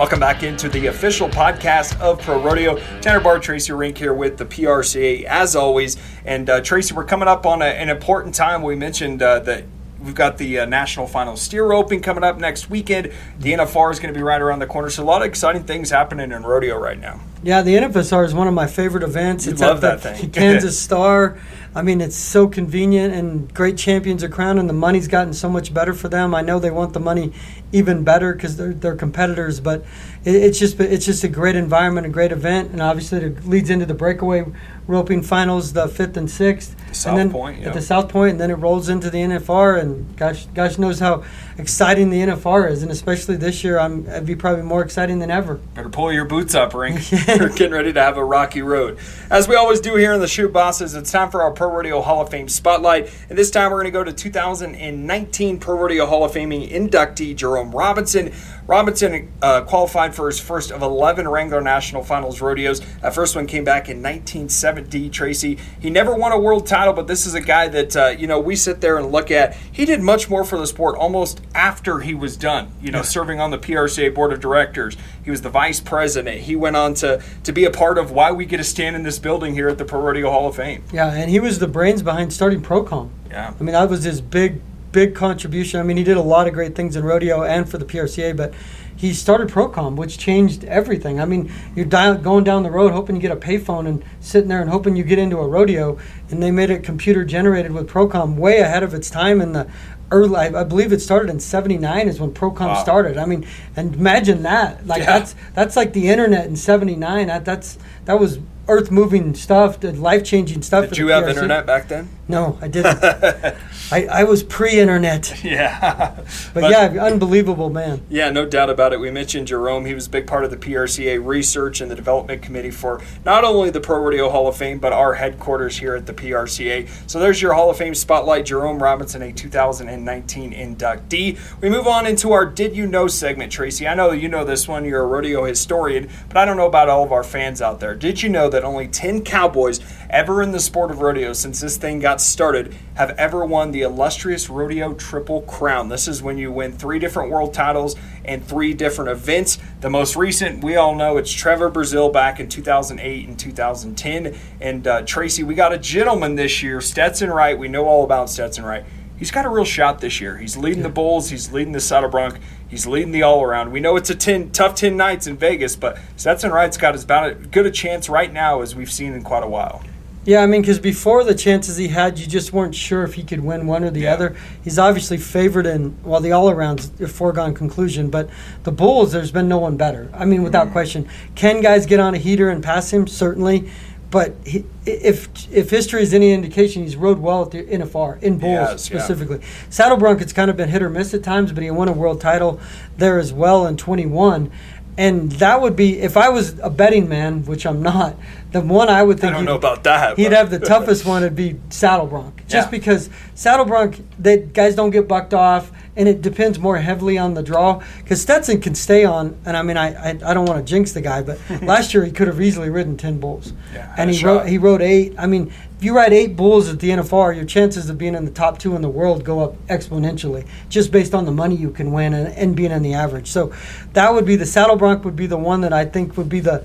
Welcome 0.00 0.20
back 0.20 0.42
into 0.42 0.70
the 0.70 0.86
official 0.86 1.28
podcast 1.28 2.00
of 2.00 2.22
Pro 2.22 2.42
Rodeo. 2.42 2.78
Tanner 3.02 3.20
Barr, 3.20 3.38
Tracy 3.38 3.74
Renck 3.74 3.98
here 3.98 4.14
with 4.14 4.38
the 4.38 4.46
PRCA 4.46 5.24
as 5.24 5.54
always. 5.54 5.98
And 6.24 6.48
uh, 6.48 6.62
Tracy, 6.62 6.94
we're 6.94 7.04
coming 7.04 7.28
up 7.28 7.44
on 7.44 7.60
a, 7.60 7.66
an 7.66 7.90
important 7.90 8.34
time. 8.34 8.62
We 8.62 8.76
mentioned 8.76 9.20
uh, 9.20 9.40
that 9.40 9.64
We've 10.02 10.14
got 10.14 10.38
the 10.38 10.60
uh, 10.60 10.64
National 10.64 11.06
Final 11.06 11.36
Steer 11.36 11.64
Roping 11.64 12.00
coming 12.00 12.24
up 12.24 12.38
next 12.38 12.70
weekend. 12.70 13.12
The 13.38 13.52
NFR 13.52 13.92
is 13.92 14.00
going 14.00 14.12
to 14.12 14.18
be 14.18 14.22
right 14.22 14.40
around 14.40 14.60
the 14.60 14.66
corner. 14.66 14.88
So 14.88 15.02
a 15.02 15.04
lot 15.04 15.20
of 15.22 15.28
exciting 15.28 15.64
things 15.64 15.90
happening 15.90 16.32
in 16.32 16.42
rodeo 16.42 16.78
right 16.78 16.98
now. 16.98 17.20
Yeah, 17.42 17.62
the 17.62 17.74
NFSR 17.74 18.24
is 18.24 18.34
one 18.34 18.48
of 18.48 18.54
my 18.54 18.66
favorite 18.66 19.02
events. 19.02 19.46
You 19.46 19.52
it's 19.52 19.60
love 19.60 19.82
at 19.84 20.02
that 20.02 20.16
thing. 20.18 20.30
Kansas 20.32 20.78
Star. 20.82 21.38
I 21.74 21.82
mean, 21.82 22.00
it's 22.00 22.16
so 22.16 22.48
convenient 22.48 23.14
and 23.14 23.52
great 23.54 23.78
champions 23.78 24.24
are 24.24 24.28
crowned, 24.28 24.58
and 24.58 24.68
the 24.68 24.74
money's 24.74 25.06
gotten 25.06 25.32
so 25.32 25.48
much 25.48 25.72
better 25.72 25.94
for 25.94 26.08
them. 26.08 26.34
I 26.34 26.42
know 26.42 26.58
they 26.58 26.70
want 26.70 26.94
the 26.94 27.00
money 27.00 27.32
even 27.72 28.02
better 28.02 28.34
because 28.34 28.56
they're, 28.56 28.74
they're 28.74 28.96
competitors, 28.96 29.60
but 29.60 29.84
it, 30.24 30.34
it's 30.34 30.58
just 30.58 30.80
it's 30.80 31.06
just 31.06 31.22
a 31.22 31.28
great 31.28 31.54
environment, 31.56 32.06
a 32.06 32.10
great 32.10 32.32
event, 32.32 32.72
and 32.72 32.82
obviously 32.82 33.20
it 33.20 33.46
leads 33.46 33.70
into 33.70 33.86
the 33.86 33.94
breakaway 33.94 34.44
roping 34.90 35.22
finals, 35.22 35.72
the 35.72 35.88
fifth 35.88 36.16
and 36.16 36.30
sixth, 36.30 36.76
South 36.94 37.10
and 37.10 37.18
then 37.18 37.30
Point, 37.30 37.60
yeah. 37.60 37.68
at 37.68 37.74
the 37.74 37.80
South 37.80 38.08
Point, 38.08 38.32
and 38.32 38.40
then 38.40 38.50
it 38.50 38.54
rolls 38.54 38.88
into 38.88 39.08
the 39.10 39.18
NFR, 39.18 39.80
and 39.80 40.16
gosh, 40.16 40.46
gosh 40.46 40.78
knows 40.78 40.98
how 40.98 41.24
exciting 41.56 42.10
the 42.10 42.20
NFR 42.20 42.70
is, 42.70 42.82
and 42.82 42.90
especially 42.90 43.36
this 43.36 43.62
year, 43.62 43.78
I'm 43.78 44.06
it'd 44.06 44.26
be 44.26 44.34
probably 44.34 44.62
more 44.62 44.82
exciting 44.82 45.18
than 45.18 45.30
ever. 45.30 45.54
Better 45.74 45.88
pull 45.88 46.12
your 46.12 46.24
boots 46.24 46.54
up, 46.54 46.74
Renck. 46.74 47.00
We're 47.28 47.48
getting 47.50 47.72
ready 47.72 47.92
to 47.92 48.00
have 48.00 48.16
a 48.16 48.24
rocky 48.24 48.62
road. 48.62 48.98
As 49.30 49.46
we 49.46 49.54
always 49.54 49.80
do 49.80 49.94
here 49.96 50.12
in 50.12 50.20
the 50.20 50.28
Chute 50.28 50.52
Bosses, 50.52 50.94
it's 50.94 51.12
time 51.12 51.30
for 51.30 51.42
our 51.42 51.52
Pro 51.52 51.70
Rodeo 51.70 52.00
Hall 52.02 52.22
of 52.22 52.30
Fame 52.30 52.48
Spotlight. 52.48 53.10
And 53.28 53.38
this 53.38 53.50
time 53.50 53.70
we're 53.70 53.82
going 53.82 53.92
to 53.92 53.98
go 53.98 54.04
to 54.04 54.12
2019 54.12 55.60
Pro 55.60 55.76
Rodeo 55.76 56.06
Hall 56.06 56.24
of 56.24 56.32
Faming 56.32 56.68
inductee 56.70 57.36
Jerome 57.36 57.70
Robinson. 57.70 58.32
Robinson 58.66 59.32
uh, 59.42 59.62
qualified 59.62 60.14
for 60.14 60.28
his 60.28 60.38
first 60.38 60.70
of 60.70 60.80
11 60.80 61.26
Wrangler 61.26 61.60
National 61.60 62.04
Finals 62.04 62.40
rodeos. 62.40 62.80
That 63.00 63.14
first 63.14 63.34
one 63.34 63.48
came 63.48 63.64
back 63.64 63.88
in 63.88 63.96
1970, 63.96 64.79
Tracy. 64.80 65.58
He 65.78 65.90
never 65.90 66.14
won 66.14 66.32
a 66.32 66.38
world 66.38 66.66
title, 66.66 66.92
but 66.92 67.06
this 67.06 67.26
is 67.26 67.34
a 67.34 67.40
guy 67.40 67.68
that, 67.68 67.96
uh, 67.96 68.08
you 68.08 68.26
know, 68.26 68.38
we 68.38 68.56
sit 68.56 68.80
there 68.80 68.96
and 68.98 69.10
look 69.10 69.30
at. 69.30 69.54
He 69.54 69.84
did 69.84 70.00
much 70.00 70.28
more 70.28 70.44
for 70.44 70.58
the 70.58 70.66
sport 70.66 70.96
almost 70.96 71.40
after 71.54 72.00
he 72.00 72.14
was 72.14 72.36
done, 72.36 72.72
you 72.80 72.90
know, 72.90 73.02
serving 73.02 73.40
on 73.40 73.50
the 73.50 73.58
PRCA 73.58 74.14
board 74.14 74.32
of 74.32 74.40
directors. 74.40 74.96
He 75.24 75.30
was 75.30 75.42
the 75.42 75.50
vice 75.50 75.80
president. 75.80 76.42
He 76.42 76.56
went 76.56 76.76
on 76.76 76.94
to, 76.94 77.22
to 77.44 77.52
be 77.52 77.64
a 77.64 77.70
part 77.70 77.98
of 77.98 78.10
why 78.10 78.32
we 78.32 78.46
get 78.46 78.58
to 78.58 78.64
stand 78.64 78.96
in 78.96 79.02
this 79.02 79.18
building 79.18 79.54
here 79.54 79.68
at 79.68 79.78
the 79.78 79.84
Pro 79.84 80.00
Rodeo 80.00 80.30
Hall 80.30 80.48
of 80.48 80.56
Fame. 80.56 80.84
Yeah, 80.92 81.12
and 81.12 81.30
he 81.30 81.40
was 81.40 81.58
the 81.58 81.68
brains 81.68 82.02
behind 82.02 82.32
starting 82.32 82.62
Procom. 82.62 83.10
Yeah. 83.30 83.54
I 83.58 83.62
mean, 83.62 83.72
that 83.72 83.88
was 83.88 84.04
his 84.04 84.20
big, 84.20 84.60
big 84.92 85.14
contribution. 85.14 85.80
I 85.80 85.82
mean, 85.82 85.96
he 85.96 86.04
did 86.04 86.16
a 86.16 86.22
lot 86.22 86.48
of 86.48 86.54
great 86.54 86.74
things 86.74 86.96
in 86.96 87.04
rodeo 87.04 87.42
and 87.42 87.68
for 87.68 87.78
the 87.78 87.84
PRCA, 87.84 88.36
but 88.36 88.52
he 89.00 89.14
started 89.14 89.48
Procom, 89.48 89.96
which 89.96 90.18
changed 90.18 90.62
everything. 90.64 91.20
I 91.20 91.24
mean, 91.24 91.50
you're 91.74 91.86
dial- 91.86 92.18
going 92.18 92.44
down 92.44 92.64
the 92.64 92.70
road 92.70 92.92
hoping 92.92 93.16
you 93.16 93.22
get 93.22 93.30
a 93.32 93.36
payphone 93.36 93.88
and 93.88 94.04
sitting 94.20 94.48
there 94.50 94.60
and 94.60 94.68
hoping 94.68 94.94
you 94.94 95.04
get 95.04 95.18
into 95.18 95.38
a 95.38 95.48
rodeo, 95.48 95.96
and 96.30 96.42
they 96.42 96.50
made 96.50 96.68
it 96.68 96.82
computer 96.82 97.24
generated 97.24 97.72
with 97.72 97.88
Procom 97.88 98.36
way 98.36 98.58
ahead 98.58 98.82
of 98.82 98.92
its 98.92 99.08
time 99.08 99.40
in 99.40 99.52
the 99.54 99.66
early. 100.10 100.36
I 100.36 100.60
I 100.60 100.64
believe 100.64 100.92
it 100.92 101.00
started 101.00 101.30
in 101.30 101.40
'79 101.40 102.08
is 102.08 102.20
when 102.20 102.32
Procom 102.32 102.66
Wow. 102.68 102.82
started. 102.82 103.16
I 103.16 103.24
mean, 103.24 103.46
and 103.74 103.94
imagine 103.94 104.42
that. 104.42 104.86
Like 104.86 105.00
Yeah. 105.00 105.18
that's 105.18 105.34
that's 105.54 105.76
like 105.76 105.94
the 105.94 106.08
internet 106.10 106.44
in 106.46 106.56
'79. 106.56 107.28
That 107.28 107.46
that's 107.46 107.78
that 108.04 108.20
was 108.20 108.38
earth 108.68 108.90
moving 108.90 109.34
stuff, 109.34 109.82
life 109.82 110.22
changing 110.24 110.60
stuff. 110.62 110.90
Did 110.90 110.98
you 110.98 111.08
have 111.08 111.24
PRC. 111.24 111.30
internet 111.30 111.66
back 111.66 111.88
then? 111.88 112.08
No, 112.28 112.58
I 112.60 112.68
didn't. 112.68 112.98
I, 113.92 114.06
I 114.06 114.24
was 114.24 114.42
pre-internet, 114.42 115.42
Yeah. 115.44 116.16
but, 116.54 116.70
yeah, 116.70 117.02
unbelievable 117.04 117.70
man. 117.70 118.02
Yeah, 118.08 118.30
no 118.30 118.46
doubt 118.46 118.70
about 118.70 118.92
it. 118.92 119.00
We 119.00 119.10
mentioned 119.10 119.48
Jerome. 119.48 119.84
He 119.86 119.94
was 119.94 120.06
a 120.06 120.10
big 120.10 120.26
part 120.26 120.44
of 120.44 120.50
the 120.50 120.56
PRCA 120.56 121.24
research 121.24 121.80
and 121.80 121.90
the 121.90 121.94
development 121.96 122.42
committee 122.42 122.70
for 122.70 123.00
not 123.24 123.44
only 123.44 123.70
the 123.70 123.80
Pro 123.80 123.98
Rodeo 124.00 124.28
Hall 124.30 124.46
of 124.46 124.56
Fame, 124.56 124.78
but 124.78 124.92
our 124.92 125.14
headquarters 125.14 125.78
here 125.78 125.94
at 125.94 126.06
the 126.06 126.12
PRCA. 126.14 126.88
So 127.10 127.18
there's 127.18 127.42
your 127.42 127.54
Hall 127.54 127.70
of 127.70 127.76
Fame 127.76 127.94
spotlight. 127.94 128.46
Jerome 128.46 128.82
Robinson, 128.82 129.22
a 129.22 129.32
2019 129.32 130.52
inductee. 130.52 131.38
We 131.60 131.68
move 131.68 131.86
on 131.86 132.06
into 132.06 132.32
our 132.32 132.46
Did 132.46 132.76
You 132.76 132.86
Know 132.86 133.08
segment, 133.08 133.50
Tracy. 133.52 133.86
I 133.88 133.94
know 133.94 134.12
you 134.12 134.28
know 134.28 134.44
this 134.44 134.68
one. 134.68 134.84
You're 134.84 135.02
a 135.02 135.06
rodeo 135.06 135.44
historian, 135.44 136.08
but 136.28 136.36
I 136.36 136.44
don't 136.44 136.56
know 136.56 136.66
about 136.66 136.88
all 136.88 137.02
of 137.04 137.12
our 137.12 137.24
fans 137.24 137.60
out 137.60 137.80
there. 137.80 137.94
Did 137.94 138.22
you 138.22 138.28
know 138.28 138.48
that 138.48 138.64
only 138.64 138.88
10 138.88 139.22
cowboys 139.24 139.80
ever 140.08 140.42
in 140.42 140.52
the 140.52 140.60
sport 140.60 140.90
of 140.90 141.00
rodeo 141.00 141.32
since 141.32 141.60
this 141.60 141.76
thing 141.76 141.98
got 142.00 142.20
started 142.20 142.74
have 142.94 143.10
ever 143.18 143.44
won 143.44 143.70
the 143.72 143.79
illustrious 143.82 144.48
rodeo 144.48 144.94
triple 144.94 145.42
crown. 145.42 145.88
This 145.88 146.08
is 146.08 146.22
when 146.22 146.38
you 146.38 146.52
win 146.52 146.72
three 146.72 146.98
different 146.98 147.30
world 147.30 147.54
titles 147.54 147.96
and 148.24 148.44
three 148.44 148.74
different 148.74 149.10
events. 149.10 149.58
The 149.80 149.90
most 149.90 150.16
recent, 150.16 150.62
we 150.62 150.76
all 150.76 150.94
know, 150.94 151.16
it's 151.16 151.32
Trevor 151.32 151.70
Brazile 151.70 152.12
back 152.12 152.40
in 152.40 152.48
2008 152.48 153.28
and 153.28 153.38
2010. 153.38 154.36
And 154.60 154.86
uh, 154.86 155.02
Tracy, 155.02 155.42
we 155.42 155.54
got 155.54 155.72
a 155.72 155.78
gentleman 155.78 156.34
this 156.34 156.62
year, 156.62 156.80
Stetson 156.80 157.30
Wright. 157.30 157.58
We 157.58 157.68
know 157.68 157.86
all 157.86 158.04
about 158.04 158.30
Stetson 158.30 158.64
Wright. 158.64 158.84
He's 159.20 159.30
got 159.30 159.44
a 159.44 159.50
real 159.50 159.66
shot 159.66 160.00
this 160.00 160.18
year. 160.18 160.38
He's 160.38 160.56
leading 160.56 160.82
the 160.82 160.88
Bulls. 160.88 161.28
He's 161.28 161.52
leading 161.52 161.72
the 161.72 161.80
Saddle 161.80 162.08
Bronc. 162.08 162.38
He's 162.68 162.86
leading 162.86 163.12
the 163.12 163.22
all 163.22 163.42
around. 163.42 163.70
We 163.70 163.78
know 163.78 163.96
it's 163.96 164.08
a 164.08 164.14
10, 164.14 164.50
tough 164.50 164.74
10 164.74 164.96
nights 164.96 165.26
in 165.26 165.36
Vegas, 165.36 165.76
but 165.76 165.98
Stetson 166.16 166.50
Wright's 166.50 166.78
got 166.78 166.94
as 166.94 167.04
about 167.04 167.30
as 167.30 167.46
good 167.48 167.66
a 167.66 167.70
chance 167.70 168.08
right 168.08 168.32
now 168.32 168.62
as 168.62 168.74
we've 168.74 168.90
seen 168.90 169.12
in 169.12 169.22
quite 169.22 169.42
a 169.42 169.46
while. 169.46 169.82
Yeah, 170.26 170.42
I 170.42 170.46
mean, 170.46 170.60
because 170.60 170.78
before 170.78 171.24
the 171.24 171.34
chances 171.34 171.78
he 171.78 171.88
had, 171.88 172.18
you 172.18 172.26
just 172.26 172.52
weren't 172.52 172.74
sure 172.74 173.04
if 173.04 173.14
he 173.14 173.22
could 173.22 173.40
win 173.40 173.66
one 173.66 173.84
or 173.84 173.90
the 173.90 174.00
Yeah. 174.00 174.12
other. 174.12 174.36
He's 174.62 174.78
obviously 174.78 175.16
favored 175.16 175.66
in, 175.66 175.96
well, 176.04 176.20
the 176.20 176.30
all 176.32 176.50
around's 176.50 176.90
a 177.00 177.08
foregone 177.08 177.54
conclusion, 177.54 178.10
but 178.10 178.28
the 178.64 178.72
Bulls, 178.72 179.12
there's 179.12 179.30
been 179.30 179.48
no 179.48 179.58
one 179.58 179.76
better. 179.76 180.08
I 180.12 180.26
mean, 180.26 180.42
without 180.42 180.64
mm-hmm. 180.64 180.72
question. 180.72 181.08
Can 181.34 181.62
guys 181.62 181.86
get 181.86 182.00
on 182.00 182.14
a 182.14 182.18
heater 182.18 182.50
and 182.50 182.62
pass 182.62 182.92
him? 182.92 183.06
Certainly. 183.06 183.70
But 184.10 184.34
he, 184.44 184.64
if 184.84 185.28
if 185.52 185.70
history 185.70 186.02
is 186.02 186.12
any 186.12 186.32
indication, 186.32 186.82
he's 186.82 186.96
rode 186.96 187.20
well 187.20 187.42
at 187.42 187.52
the 187.52 187.62
NFR 187.62 188.20
in 188.20 188.38
Bulls 188.38 188.70
has, 188.70 188.90
yeah. 188.90 188.98
specifically. 188.98 189.40
Saddle 189.68 189.96
Bronc, 189.96 190.20
it's 190.20 190.32
kind 190.32 190.50
of 190.50 190.56
been 190.56 190.68
hit 190.68 190.82
or 190.82 190.90
miss 190.90 191.14
at 191.14 191.22
times, 191.22 191.52
but 191.52 191.62
he 191.62 191.70
won 191.70 191.86
a 191.86 191.92
world 191.92 192.20
title 192.20 192.60
there 192.98 193.20
as 193.20 193.32
well 193.32 193.68
in 193.68 193.76
21. 193.76 194.50
And 194.98 195.32
that 195.32 195.62
would 195.62 195.76
be 195.76 196.00
if 196.00 196.16
I 196.16 196.28
was 196.28 196.58
a 196.58 196.70
betting 196.70 197.08
man, 197.08 197.44
which 197.46 197.64
I'm 197.64 197.80
not. 197.80 198.16
The 198.52 198.60
one 198.60 198.88
I 198.88 199.02
would 199.02 199.18
I 199.18 199.20
think 199.20 199.32
don't 199.32 199.42
he'd- 199.42 199.46
know 199.52 199.56
about 199.56 199.84
that. 199.84 200.16
He'd 200.16 200.24
but- 200.24 200.32
have 200.32 200.50
the 200.50 200.58
toughest 200.58 201.04
one. 201.06 201.22
It'd 201.22 201.36
be 201.36 201.58
Saddle 201.70 202.06
Bronc, 202.06 202.36
just 202.48 202.66
Yeah. 202.66 202.70
because 202.70 203.08
Saddle 203.34 203.64
Bronc, 203.64 203.96
they 204.18 204.38
guys 204.38 204.74
don't 204.74 204.90
get 204.90 205.06
bucked 205.06 205.34
off, 205.34 205.70
and 205.96 206.08
it 206.08 206.20
depends 206.22 206.58
more 206.58 206.78
heavily 206.78 207.16
on 207.18 207.34
the 207.34 207.42
draw. 207.42 207.80
Because 207.98 208.20
Stetson 208.22 208.60
can 208.60 208.74
stay 208.74 209.04
on, 209.04 209.36
and 209.44 209.56
I 209.56 209.62
mean, 209.62 209.76
I 209.76 209.88
I, 209.94 210.08
I 210.24 210.34
don't 210.34 210.46
want 210.46 210.64
to 210.64 210.68
jinx 210.68 210.92
the 210.92 211.00
guy, 211.00 211.22
but 211.22 211.38
last 211.62 211.94
year 211.94 212.04
he 212.04 212.10
could 212.10 212.26
have 212.28 212.40
easily 212.40 212.70
ridden 212.70 212.96
ten 212.96 213.18
bulls, 213.20 213.52
Yeah, 213.74 213.94
and 213.96 214.10
he 214.10 214.24
rode 214.24 214.48
he 214.48 214.58
rode 214.58 214.82
eight. 214.82 215.14
I 215.18 215.26
mean, 215.26 215.52
if 215.78 215.84
you 215.84 215.94
ride 215.96 216.12
eight 216.12 216.36
bulls 216.36 216.68
at 216.68 216.80
the 216.80 216.90
NFR, 216.90 217.34
your 217.36 217.44
chances 217.46 217.88
of 217.88 217.96
being 217.98 218.14
in 218.14 218.24
the 218.24 218.30
top 218.30 218.58
two 218.58 218.74
in 218.76 218.82
the 218.82 218.88
world 218.88 219.24
go 219.24 219.40
up 219.40 219.54
exponentially, 219.68 220.46
just 220.68 220.90
based 220.92 221.14
on 221.14 221.24
the 221.24 221.32
money 221.32 221.54
you 221.56 221.70
can 221.70 221.92
win 221.92 222.12
and, 222.14 222.28
and 222.36 222.54
being 222.56 222.70
in 222.72 222.82
the 222.82 222.94
average. 222.94 223.30
So 223.30 223.52
that 223.94 224.12
would 224.12 224.26
be 224.26 224.36
the 224.36 224.44
Saddle 224.46 224.76
Bronc 224.76 225.04
would 225.04 225.16
be 225.16 225.26
the 225.26 225.38
one 225.38 225.60
that 225.62 225.72
I 225.72 225.84
think 225.84 226.16
would 226.16 226.28
be 226.28 226.40
the 226.40 226.64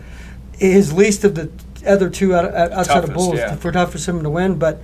his 0.57 0.93
least 0.93 1.23
of 1.25 1.35
the 1.35 1.49
other 1.85 2.09
two 2.09 2.35
out, 2.35 2.45
out, 2.45 2.53
uh, 2.53 2.75
outside 2.75 2.93
Toughest, 2.93 3.09
of 3.09 3.13
bulls 3.15 3.37
yeah. 3.37 3.55
for 3.55 3.71
tough 3.71 3.93
for 3.93 4.11
him 4.11 4.23
to 4.23 4.29
win, 4.29 4.57
but. 4.57 4.81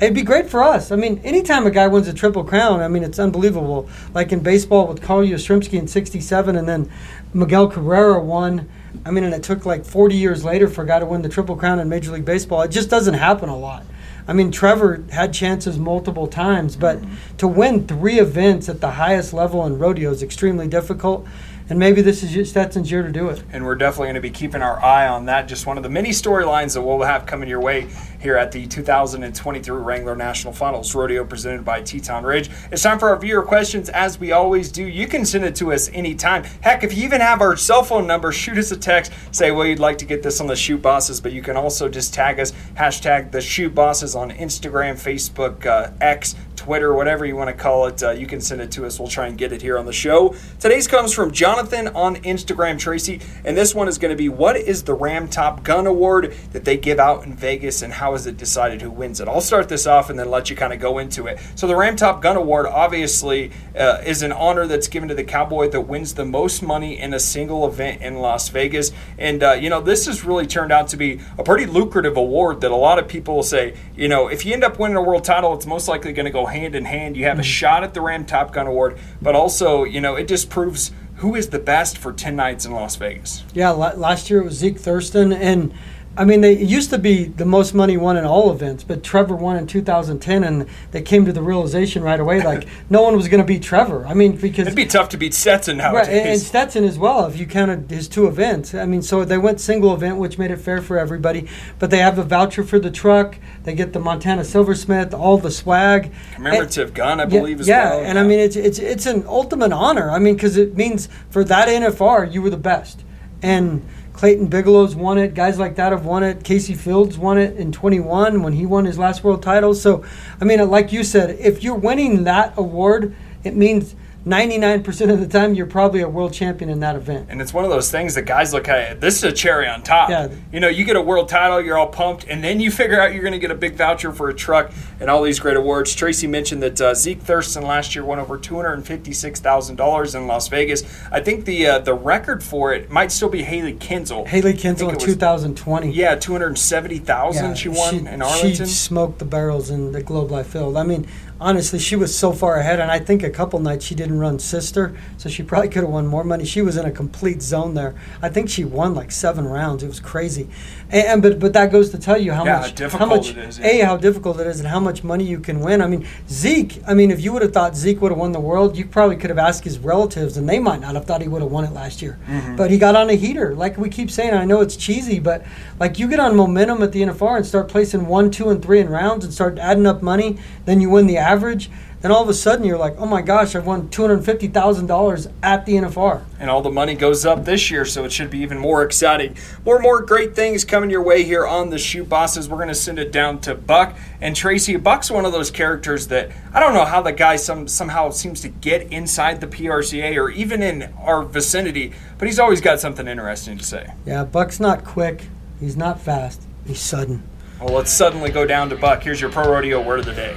It'd 0.00 0.12
be 0.12 0.22
great 0.22 0.50
for 0.50 0.60
us. 0.60 0.90
I 0.90 0.96
mean, 0.96 1.20
anytime 1.22 1.68
a 1.68 1.70
guy 1.70 1.86
wins 1.86 2.08
a 2.08 2.12
triple 2.12 2.42
crown, 2.42 2.80
I 2.80 2.88
mean, 2.88 3.04
it's 3.04 3.20
unbelievable. 3.20 3.88
Like 4.12 4.32
in 4.32 4.40
baseball 4.40 4.88
with 4.88 5.00
Carl 5.00 5.22
Yastrzemski 5.22 5.78
in 5.78 5.86
'67, 5.86 6.56
and 6.56 6.68
then 6.68 6.90
Miguel 7.32 7.70
Carrera 7.70 8.20
won. 8.20 8.68
I 9.06 9.12
mean, 9.12 9.22
and 9.22 9.32
it 9.32 9.44
took 9.44 9.64
like 9.64 9.84
40 9.84 10.16
years 10.16 10.44
later 10.44 10.66
for 10.66 10.82
a 10.82 10.86
guy 10.86 10.98
to 10.98 11.06
win 11.06 11.22
the 11.22 11.28
triple 11.28 11.54
crown 11.54 11.78
in 11.78 11.88
Major 11.88 12.10
League 12.10 12.24
Baseball. 12.24 12.62
It 12.62 12.72
just 12.72 12.90
doesn't 12.90 13.14
happen 13.14 13.48
a 13.48 13.56
lot. 13.56 13.84
I 14.26 14.32
mean, 14.32 14.50
Trevor 14.50 15.04
had 15.10 15.34
chances 15.34 15.78
multiple 15.78 16.26
times, 16.26 16.76
but 16.76 16.98
mm-hmm. 16.98 17.36
to 17.36 17.48
win 17.48 17.86
three 17.86 18.18
events 18.18 18.68
at 18.68 18.80
the 18.80 18.92
highest 18.92 19.32
level 19.32 19.66
in 19.66 19.78
rodeo 19.78 20.10
is 20.10 20.22
extremely 20.22 20.66
difficult. 20.66 21.26
And 21.70 21.78
maybe 21.78 22.02
this 22.02 22.22
is 22.22 22.50
Stetson's 22.50 22.90
year 22.90 23.02
to 23.02 23.10
do 23.10 23.30
it. 23.30 23.42
and 23.50 23.64
we're 23.64 23.74
definitely 23.74 24.08
going 24.08 24.16
to 24.16 24.20
be 24.20 24.28
keeping 24.28 24.60
our 24.60 24.84
eye 24.84 25.08
on 25.08 25.24
that. 25.26 25.48
Just 25.48 25.64
one 25.64 25.78
of 25.78 25.82
the 25.82 25.88
many 25.88 26.10
storylines 26.10 26.74
that 26.74 26.82
we'll 26.82 27.00
have 27.00 27.24
coming 27.24 27.48
your 27.48 27.60
way 27.60 27.88
here 28.20 28.36
at 28.36 28.52
the 28.52 28.66
2023 28.66 29.74
Wrangler 29.78 30.14
National 30.14 30.52
Finals 30.52 30.94
Rodeo 30.94 31.24
presented 31.24 31.64
by 31.64 31.80
Teton 31.80 32.24
Ridge. 32.24 32.50
It's 32.70 32.82
time 32.82 32.98
for 32.98 33.08
our 33.08 33.18
viewer 33.18 33.42
questions, 33.42 33.88
as 33.88 34.18
we 34.18 34.32
always 34.32 34.70
do. 34.70 34.84
You 34.86 35.06
can 35.06 35.24
send 35.24 35.44
it 35.44 35.56
to 35.56 35.72
us 35.72 35.88
anytime. 35.94 36.44
Heck, 36.60 36.84
if 36.84 36.94
you 36.94 37.02
even 37.02 37.22
have 37.22 37.40
our 37.40 37.56
cell 37.56 37.82
phone 37.82 38.06
number, 38.06 38.30
shoot 38.30 38.58
us 38.58 38.70
a 38.70 38.76
text, 38.76 39.12
say, 39.30 39.50
well, 39.50 39.66
you'd 39.66 39.78
like 39.78 39.96
to 39.98 40.04
get 40.04 40.22
this 40.22 40.42
on 40.42 40.46
the 40.46 40.56
Chute 40.56 40.82
Bosses, 40.82 41.18
but 41.18 41.32
you 41.32 41.40
can 41.40 41.56
also 41.56 41.88
just 41.88 42.12
tag 42.12 42.40
us, 42.40 42.52
hashtag 42.76 43.32
the 43.32 43.40
Chute 43.40 43.74
Bosses 43.74 44.14
on 44.14 44.30
Instagram, 44.32 44.94
Facebook, 44.94 45.64
uh, 45.64 45.92
X, 46.02 46.34
Twitter, 46.56 46.94
whatever 46.94 47.24
you 47.24 47.36
want 47.36 47.48
to 47.48 47.54
call 47.54 47.86
it. 47.86 48.02
Uh, 48.02 48.10
you 48.10 48.26
can 48.26 48.40
send 48.40 48.60
it 48.60 48.70
to 48.72 48.86
us. 48.86 48.98
We'll 48.98 49.08
try 49.08 49.26
and 49.26 49.36
get 49.36 49.52
it 49.52 49.62
here 49.62 49.78
on 49.78 49.86
the 49.86 49.92
show. 49.92 50.34
Today's 50.60 50.86
comes 50.86 51.12
from 51.12 51.32
Jonathan 51.32 51.88
on 51.88 52.16
Instagram, 52.16 52.78
Tracy, 52.78 53.20
and 53.44 53.56
this 53.56 53.74
one 53.74 53.88
is 53.88 53.98
going 53.98 54.10
to 54.10 54.16
be 54.16 54.28
what 54.28 54.56
is 54.56 54.82
the 54.84 54.94
Ram 54.94 55.28
Top 55.28 55.62
Gun 55.62 55.86
Award 55.86 56.34
that 56.52 56.64
they 56.64 56.76
give 56.76 56.98
out 56.98 57.24
in 57.24 57.34
Vegas 57.34 57.82
and 57.82 57.92
how 57.92 58.14
is 58.14 58.26
it 58.26 58.36
decided 58.36 58.82
who 58.82 58.90
wins 58.90 59.20
it? 59.20 59.28
I'll 59.28 59.40
start 59.40 59.68
this 59.68 59.86
off 59.86 60.10
and 60.10 60.18
then 60.18 60.30
let 60.30 60.50
you 60.50 60.56
kind 60.56 60.72
of 60.72 60.80
go 60.80 60.98
into 60.98 61.26
it. 61.26 61.38
So, 61.54 61.66
the 61.66 61.76
Ram 61.76 61.96
Top 61.96 62.22
Gun 62.22 62.36
Award 62.36 62.66
obviously 62.66 63.52
uh, 63.76 64.02
is 64.06 64.22
an 64.22 64.32
honor 64.32 64.66
that's 64.66 64.88
given 64.88 65.08
to 65.08 65.14
the 65.14 65.24
cowboy 65.24 65.68
that 65.70 65.82
wins 65.82 66.14
the 66.14 66.24
most 66.24 66.62
money 66.62 66.98
in 66.98 67.14
a 67.14 67.20
single 67.20 67.66
event 67.66 68.02
in 68.02 68.16
Las 68.16 68.48
Vegas. 68.48 68.92
And, 69.18 69.42
uh, 69.42 69.52
you 69.52 69.70
know, 69.70 69.80
this 69.80 70.06
has 70.06 70.24
really 70.24 70.46
turned 70.46 70.72
out 70.72 70.88
to 70.88 70.96
be 70.96 71.20
a 71.38 71.42
pretty 71.42 71.66
lucrative 71.66 72.16
award 72.16 72.60
that 72.60 72.70
a 72.70 72.76
lot 72.76 72.98
of 72.98 73.08
people 73.08 73.36
will 73.36 73.42
say, 73.42 73.74
you 73.96 74.08
know, 74.08 74.28
if 74.28 74.44
you 74.44 74.52
end 74.52 74.64
up 74.64 74.78
winning 74.78 74.96
a 74.96 75.02
world 75.02 75.24
title, 75.24 75.54
it's 75.54 75.66
most 75.66 75.88
likely 75.88 76.12
going 76.12 76.26
to 76.26 76.30
go 76.30 76.46
hand 76.54 76.74
in 76.74 76.84
hand. 76.84 77.16
You 77.16 77.24
have 77.24 77.38
a 77.38 77.42
mm. 77.42 77.44
shot 77.44 77.84
at 77.84 77.92
the 77.92 78.00
Ram 78.00 78.24
Top 78.24 78.52
Gun 78.52 78.66
Award, 78.66 78.96
but 79.20 79.34
also, 79.34 79.84
you 79.84 80.00
know, 80.00 80.14
it 80.14 80.28
just 80.28 80.48
proves 80.48 80.92
who 81.16 81.34
is 81.34 81.50
the 81.50 81.58
best 81.58 81.98
for 81.98 82.12
10 82.12 82.36
nights 82.36 82.64
in 82.64 82.72
Las 82.72 82.96
Vegas. 82.96 83.44
Yeah, 83.52 83.70
la- 83.70 83.94
last 83.94 84.30
year 84.30 84.40
it 84.40 84.44
was 84.44 84.54
Zeke 84.54 84.78
Thurston, 84.78 85.32
and 85.32 85.72
I 86.16 86.24
mean, 86.24 86.42
they 86.42 86.56
used 86.56 86.90
to 86.90 86.98
be 86.98 87.24
the 87.24 87.44
most 87.44 87.74
money 87.74 87.96
won 87.96 88.16
in 88.16 88.24
all 88.24 88.52
events, 88.52 88.84
but 88.84 89.02
Trevor 89.02 89.34
won 89.34 89.56
in 89.56 89.66
2010, 89.66 90.44
and 90.44 90.66
they 90.92 91.02
came 91.02 91.24
to 91.24 91.32
the 91.32 91.42
realization 91.42 92.02
right 92.04 92.20
away 92.20 92.40
like 92.40 92.68
no 92.90 93.02
one 93.02 93.16
was 93.16 93.26
going 93.26 93.42
to 93.42 93.46
beat 93.46 93.62
Trevor. 93.64 94.06
I 94.06 94.14
mean, 94.14 94.36
because 94.36 94.66
It'd 94.68 94.76
be 94.76 94.86
tough 94.86 95.08
to 95.10 95.16
beat 95.16 95.34
Stetson 95.34 95.78
Wright, 95.78 95.92
nowadays. 95.92 96.08
and, 96.08 96.28
and 96.28 96.40
Stetson 96.40 96.84
as 96.84 96.98
well, 96.98 97.26
if 97.26 97.36
you 97.36 97.46
counted 97.46 97.90
his 97.90 98.06
two 98.06 98.26
events. 98.28 98.74
I 98.74 98.86
mean, 98.86 99.02
so 99.02 99.24
they 99.24 99.38
went 99.38 99.60
single 99.60 99.92
event, 99.92 100.18
which 100.18 100.38
made 100.38 100.52
it 100.52 100.58
fair 100.58 100.80
for 100.80 100.98
everybody. 100.98 101.48
But 101.80 101.90
they 101.90 101.98
have 101.98 102.18
a 102.18 102.22
voucher 102.24 102.62
for 102.62 102.78
the 102.78 102.90
truck. 102.92 103.36
They 103.64 103.74
get 103.74 103.92
the 103.92 104.00
Montana 104.00 104.44
Silversmith, 104.44 105.12
all 105.14 105.38
the 105.38 105.50
swag. 105.50 106.12
Commemorative 106.34 106.94
gun, 106.94 107.18
I 107.18 107.24
Yeah, 107.24 107.28
believe, 107.40 107.60
as 107.60 107.66
yeah, 107.68 107.90
well. 107.96 108.04
and 108.04 108.18
I 108.18 108.22
mean, 108.22 108.38
it's 108.38 108.54
it's 108.56 108.78
it's 108.78 109.06
an 109.06 109.24
ultimate 109.26 109.72
honor. 109.72 110.10
I 110.10 110.18
mean, 110.20 110.34
because 110.34 110.56
it 110.56 110.76
means 110.76 111.08
for 111.30 111.42
that 111.44 111.66
NFR, 111.68 112.32
you 112.32 112.40
were 112.40 112.50
the 112.50 112.56
best. 112.56 113.02
And 113.42 113.82
Clayton 114.14 114.46
Biglow's 114.46 114.94
won 114.94 115.18
it. 115.18 115.34
Guys 115.34 115.58
like 115.58 115.74
that 115.74 115.92
have 115.92 116.06
won 116.06 116.22
it. 116.22 116.44
Kaycee 116.44 116.76
Feild's 116.76 117.18
won 117.18 117.36
it 117.36 117.56
in 117.56 117.72
21 117.72 118.42
when 118.42 118.52
he 118.52 118.64
won 118.64 118.84
his 118.84 118.96
last 118.96 119.24
world 119.24 119.42
title. 119.42 119.74
So, 119.74 120.04
I 120.40 120.44
mean, 120.44 120.66
like 120.70 120.92
you 120.92 121.02
said, 121.02 121.30
if 121.40 121.62
you're 121.62 121.74
winning 121.74 122.24
that 122.24 122.54
award, 122.56 123.14
it 123.42 123.56
means 123.56 123.96
99% 124.26 125.10
of 125.12 125.20
the 125.20 125.26
time 125.26 125.52
you're 125.54 125.66
probably 125.66 126.00
a 126.00 126.08
world 126.08 126.32
champion 126.32 126.70
in 126.70 126.80
that 126.80 126.96
event. 126.96 127.26
And 127.28 127.42
it's 127.42 127.52
one 127.52 127.64
of 127.64 127.70
those 127.70 127.90
things 127.90 128.14
that 128.14 128.22
guys 128.22 128.54
look 128.54 128.68
at. 128.68 128.98
This 129.00 129.18
is 129.18 129.24
a 129.24 129.32
cherry 129.32 129.68
on 129.68 129.82
top. 129.82 130.08
Yeah. 130.08 130.28
You 130.50 130.60
know, 130.60 130.68
you 130.68 130.84
get 130.84 130.96
a 130.96 131.02
world 131.02 131.28
title, 131.28 131.60
you're 131.60 131.76
all 131.76 131.88
pumped, 131.88 132.24
and 132.24 132.42
then 132.42 132.58
you 132.58 132.70
figure 132.70 132.98
out 132.98 133.12
you're 133.12 133.22
going 133.22 133.34
to 133.34 133.38
get 133.38 133.50
a 133.50 133.54
big 133.54 133.74
voucher 133.74 134.12
for 134.12 134.30
a 134.30 134.34
truck 134.34 134.72
and 134.98 135.10
all 135.10 135.22
these 135.22 135.38
great 135.38 135.58
awards. 135.58 135.94
Tracy 135.94 136.26
mentioned 136.26 136.62
that 136.62 136.80
uh, 136.80 136.94
Zeke 136.94 137.20
Thurston 137.20 137.64
last 137.64 137.94
year 137.94 138.02
won 138.04 138.18
over 138.18 138.38
two 138.38 138.56
hundred 138.56 138.74
and 138.74 138.86
fifty-six 138.86 139.40
thousand 139.40 139.76
dollars 139.76 140.14
in 140.14 140.26
Las 140.26 140.48
Vegas. 140.48 140.82
I 141.12 141.20
think 141.20 141.44
the 141.44 141.66
uh, 141.66 141.78
the 141.80 141.92
record 141.94 142.42
for 142.42 142.72
it 142.72 142.90
might 142.90 143.12
still 143.12 143.28
be 143.28 143.42
Hailey 143.42 143.74
Kinsel. 143.74 144.24
Hailey 144.24 144.54
Kinsel 144.54 144.88
in 144.88 144.94
was- 144.94 145.04
2020. 145.04 145.90
Yeah, 145.92 146.14
two 146.14 146.32
hundred 146.32 146.56
seventy 146.56 146.98
thousand. 146.98 147.56
she 147.56 147.68
won 147.68 148.06
in 148.06 148.22
Arlington. 148.22 148.66
She 148.66 148.72
smoked 148.72 149.18
the 149.18 149.24
barrels 149.26 149.68
in 149.68 149.92
the 149.92 150.02
Globe 150.02 150.30
Life 150.30 150.46
Field. 150.46 150.76
I 150.78 150.82
mean, 150.82 151.06
honestly, 151.40 151.78
she 151.78 151.96
was 151.96 152.16
so 152.16 152.32
far 152.32 152.56
ahead, 152.56 152.80
and 152.80 152.90
I 152.90 152.98
think 152.98 153.22
a 153.22 153.30
couple 153.30 153.58
nights 153.58 153.84
she 153.84 153.94
didn't 153.94 154.18
run 154.18 154.38
sister, 154.38 154.96
so 155.16 155.28
she 155.28 155.42
probably 155.42 155.68
could 155.68 155.82
have 155.82 155.90
won 155.90 156.06
more 156.06 156.24
money. 156.24 156.44
She 156.44 156.62
was 156.62 156.76
in 156.76 156.84
a 156.84 156.90
complete 156.90 157.42
zone 157.42 157.74
there. 157.74 157.94
I 158.22 158.28
think 158.28 158.48
she 158.48 158.64
won 158.64 158.94
like 158.94 159.10
seven 159.10 159.46
rounds. 159.46 159.82
It 159.82 159.88
was 159.88 160.00
crazy, 160.00 160.48
and, 160.94 161.06
and 161.08 161.22
but 161.22 161.38
but 161.40 161.52
that 161.52 161.72
goes 161.72 161.90
to 161.90 161.98
tell 161.98 162.16
you 162.16 162.32
how 162.32 162.44
Yeah, 162.44 162.60
much 162.60 162.78
how 162.92 163.06
much 163.06 163.30
it 163.30 163.38
is, 163.38 163.60
a 163.60 163.80
how 163.80 163.96
difficult 163.96 164.38
it 164.40 164.46
is 164.46 164.60
and 164.60 164.68
how 164.68 164.80
much 164.80 165.02
money 165.02 165.24
you 165.24 165.40
can 165.40 165.60
win. 165.60 165.82
I 165.82 165.88
mean, 165.88 166.06
Zeke. 166.28 166.80
I 166.86 166.94
mean, 166.94 167.10
if 167.10 167.20
you 167.20 167.32
would 167.32 167.42
have 167.42 167.52
thought 167.52 167.76
Zeke 167.76 168.00
would 168.00 168.12
have 168.12 168.18
won 168.18 168.32
the 168.32 168.40
world, 168.40 168.76
you 168.76 168.86
probably 168.86 169.16
could 169.16 169.30
have 169.30 169.38
asked 169.38 169.64
his 169.64 169.78
relatives, 169.78 170.36
and 170.36 170.48
they 170.48 170.58
might 170.58 170.80
not 170.80 170.94
have 170.94 171.04
thought 171.04 171.20
he 171.20 171.28
would 171.28 171.42
have 171.42 171.50
won 171.50 171.64
it 171.64 171.72
last 171.72 172.00
year. 172.00 172.18
Mm-hmm. 172.28 172.56
But 172.56 172.70
he 172.70 172.78
got 172.78 172.94
on 172.94 173.10
a 173.10 173.14
heater, 173.14 173.54
like 173.54 173.76
we 173.76 173.88
keep 173.90 174.10
saying. 174.10 174.34
I 174.34 174.44
know 174.44 174.60
it's 174.60 174.76
cheesy, 174.76 175.18
but 175.18 175.44
like 175.80 175.98
you 175.98 176.08
get 176.08 176.20
on 176.20 176.36
momentum 176.36 176.82
at 176.82 176.92
the 176.92 177.02
NFR 177.02 177.36
and 177.36 177.46
start 177.46 177.68
placing 177.68 178.06
one, 178.06 178.30
two, 178.30 178.50
and 178.50 178.62
three 178.62 178.80
in 178.80 178.88
rounds 178.88 179.24
and 179.24 179.34
start 179.34 179.58
adding 179.58 179.86
up 179.86 180.00
money, 180.00 180.38
then 180.64 180.80
you 180.80 180.90
win 180.90 181.06
the 181.06 181.18
average. 181.18 181.70
Then 182.04 182.12
all 182.12 182.22
of 182.22 182.28
a 182.28 182.34
sudden 182.34 182.66
you're 182.66 182.76
like, 182.76 182.96
oh 182.98 183.06
my 183.06 183.22
gosh, 183.22 183.54
I've 183.54 183.64
won 183.64 183.88
two 183.88 184.02
hundred 184.02 184.26
fifty 184.26 184.46
thousand 184.46 184.88
dollars 184.88 185.26
at 185.42 185.64
the 185.64 185.76
NFR. 185.76 186.22
and 186.38 186.50
all 186.50 186.60
the 186.60 186.70
money 186.70 186.94
goes 186.94 187.24
up 187.24 187.46
this 187.46 187.70
year, 187.70 187.86
so 187.86 188.04
it 188.04 188.12
should 188.12 188.28
be 188.28 188.40
even 188.40 188.58
more 188.58 188.82
exciting. 188.82 189.38
More 189.64 189.76
and 189.76 189.82
more 189.82 190.02
great 190.02 190.36
things 190.36 190.66
coming 190.66 190.90
your 190.90 191.00
way 191.00 191.22
here 191.22 191.46
on 191.46 191.70
the 191.70 191.78
Chute 191.78 192.06
Bosses. 192.06 192.46
We're 192.46 192.58
going 192.58 192.68
to 192.68 192.74
send 192.74 192.98
it 192.98 193.10
down 193.10 193.40
to 193.40 193.54
Buck 193.54 193.96
and 194.20 194.36
Tracy. 194.36 194.76
Buck's 194.76 195.10
one 195.10 195.24
of 195.24 195.32
those 195.32 195.50
characters 195.50 196.08
that 196.08 196.30
I 196.52 196.60
don't 196.60 196.74
know 196.74 196.84
how 196.84 197.00
the 197.00 197.10
guy 197.10 197.36
some 197.36 197.66
somehow 197.68 198.10
seems 198.10 198.42
to 198.42 198.50
get 198.50 198.82
inside 198.92 199.40
the 199.40 199.46
PRCA 199.46 200.14
or 200.18 200.28
even 200.28 200.62
in 200.62 200.92
our 200.98 201.22
vicinity, 201.22 201.94
but 202.18 202.28
he's 202.28 202.38
always 202.38 202.60
got 202.60 202.80
something 202.80 203.08
interesting 203.08 203.56
to 203.56 203.64
say. 203.64 203.94
Yeah, 204.04 204.24
Buck's 204.24 204.60
not 204.60 204.84
quick. 204.84 205.28
He's 205.58 205.74
not 205.78 206.02
fast. 206.02 206.42
He's 206.66 206.80
sudden. 206.80 207.22
Well, 207.58 207.72
let's 207.74 207.90
suddenly 207.90 208.30
go 208.30 208.46
down 208.46 208.68
to 208.68 208.76
Buck. 208.76 209.02
Here's 209.02 209.22
your 209.22 209.30
pro 209.30 209.50
rodeo 209.50 209.80
word 209.80 210.00
of 210.00 210.04
the 210.04 210.12
day. 210.12 210.36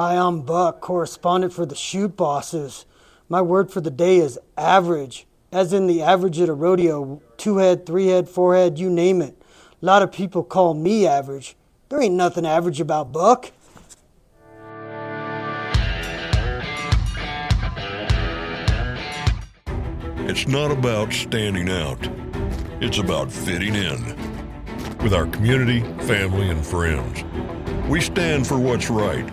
Hi, 0.00 0.14
I'm 0.14 0.42
Buck, 0.42 0.80
correspondent 0.80 1.52
for 1.52 1.66
the 1.66 1.74
Chute 1.74 2.16
Bosses. 2.16 2.86
My 3.28 3.42
word 3.42 3.72
for 3.72 3.80
the 3.80 3.90
day 3.90 4.18
is 4.18 4.38
average, 4.56 5.26
as 5.50 5.72
in 5.72 5.88
the 5.88 6.02
average 6.02 6.38
at 6.40 6.48
a 6.48 6.52
rodeo 6.52 7.20
two 7.36 7.56
head, 7.56 7.84
three 7.84 8.06
head, 8.06 8.28
four 8.28 8.54
head, 8.54 8.78
you 8.78 8.90
name 8.90 9.20
it. 9.20 9.42
A 9.82 9.84
lot 9.84 10.02
of 10.02 10.12
people 10.12 10.44
call 10.44 10.74
me 10.74 11.04
average. 11.04 11.56
There 11.88 12.00
ain't 12.00 12.14
nothing 12.14 12.46
average 12.46 12.80
about 12.80 13.10
Buck. 13.10 13.50
It's 20.28 20.46
not 20.46 20.70
about 20.70 21.12
standing 21.12 21.68
out, 21.68 22.08
it's 22.80 22.98
about 22.98 23.32
fitting 23.32 23.74
in. 23.74 24.16
With 24.98 25.12
our 25.12 25.26
community, 25.26 25.80
family, 26.04 26.50
and 26.50 26.64
friends, 26.64 27.24
we 27.88 28.00
stand 28.00 28.46
for 28.46 28.60
what's 28.60 28.90
right, 28.90 29.28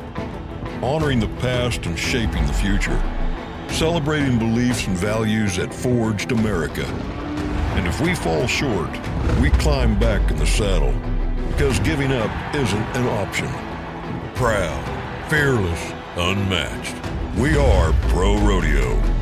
honoring 0.85 1.19
the 1.19 1.27
past 1.39 1.87
and 1.87 1.97
shaping 1.97 2.45
the 2.45 2.53
future, 2.53 3.01
celebrating 3.69 4.37
beliefs 4.37 4.85
and 4.85 4.95
values 4.95 5.57
that 5.57 5.73
forged 5.73 6.31
America. 6.31 6.85
And 7.75 7.87
if 7.87 7.99
we 7.99 8.13
fall 8.13 8.45
short, 8.45 8.91
we 9.41 9.49
climb 9.49 9.97
back 9.97 10.29
in 10.29 10.37
the 10.37 10.45
saddle 10.45 10.93
because 11.47 11.79
giving 11.79 12.11
up 12.11 12.29
isn't 12.53 12.87
an 12.95 13.07
option. 13.07 13.49
Proud, 14.35 15.27
fearless, 15.27 15.91
unmatched. 16.17 16.95
We 17.35 17.57
are 17.57 17.91
Pro 18.09 18.37
Rodeo. 18.37 19.14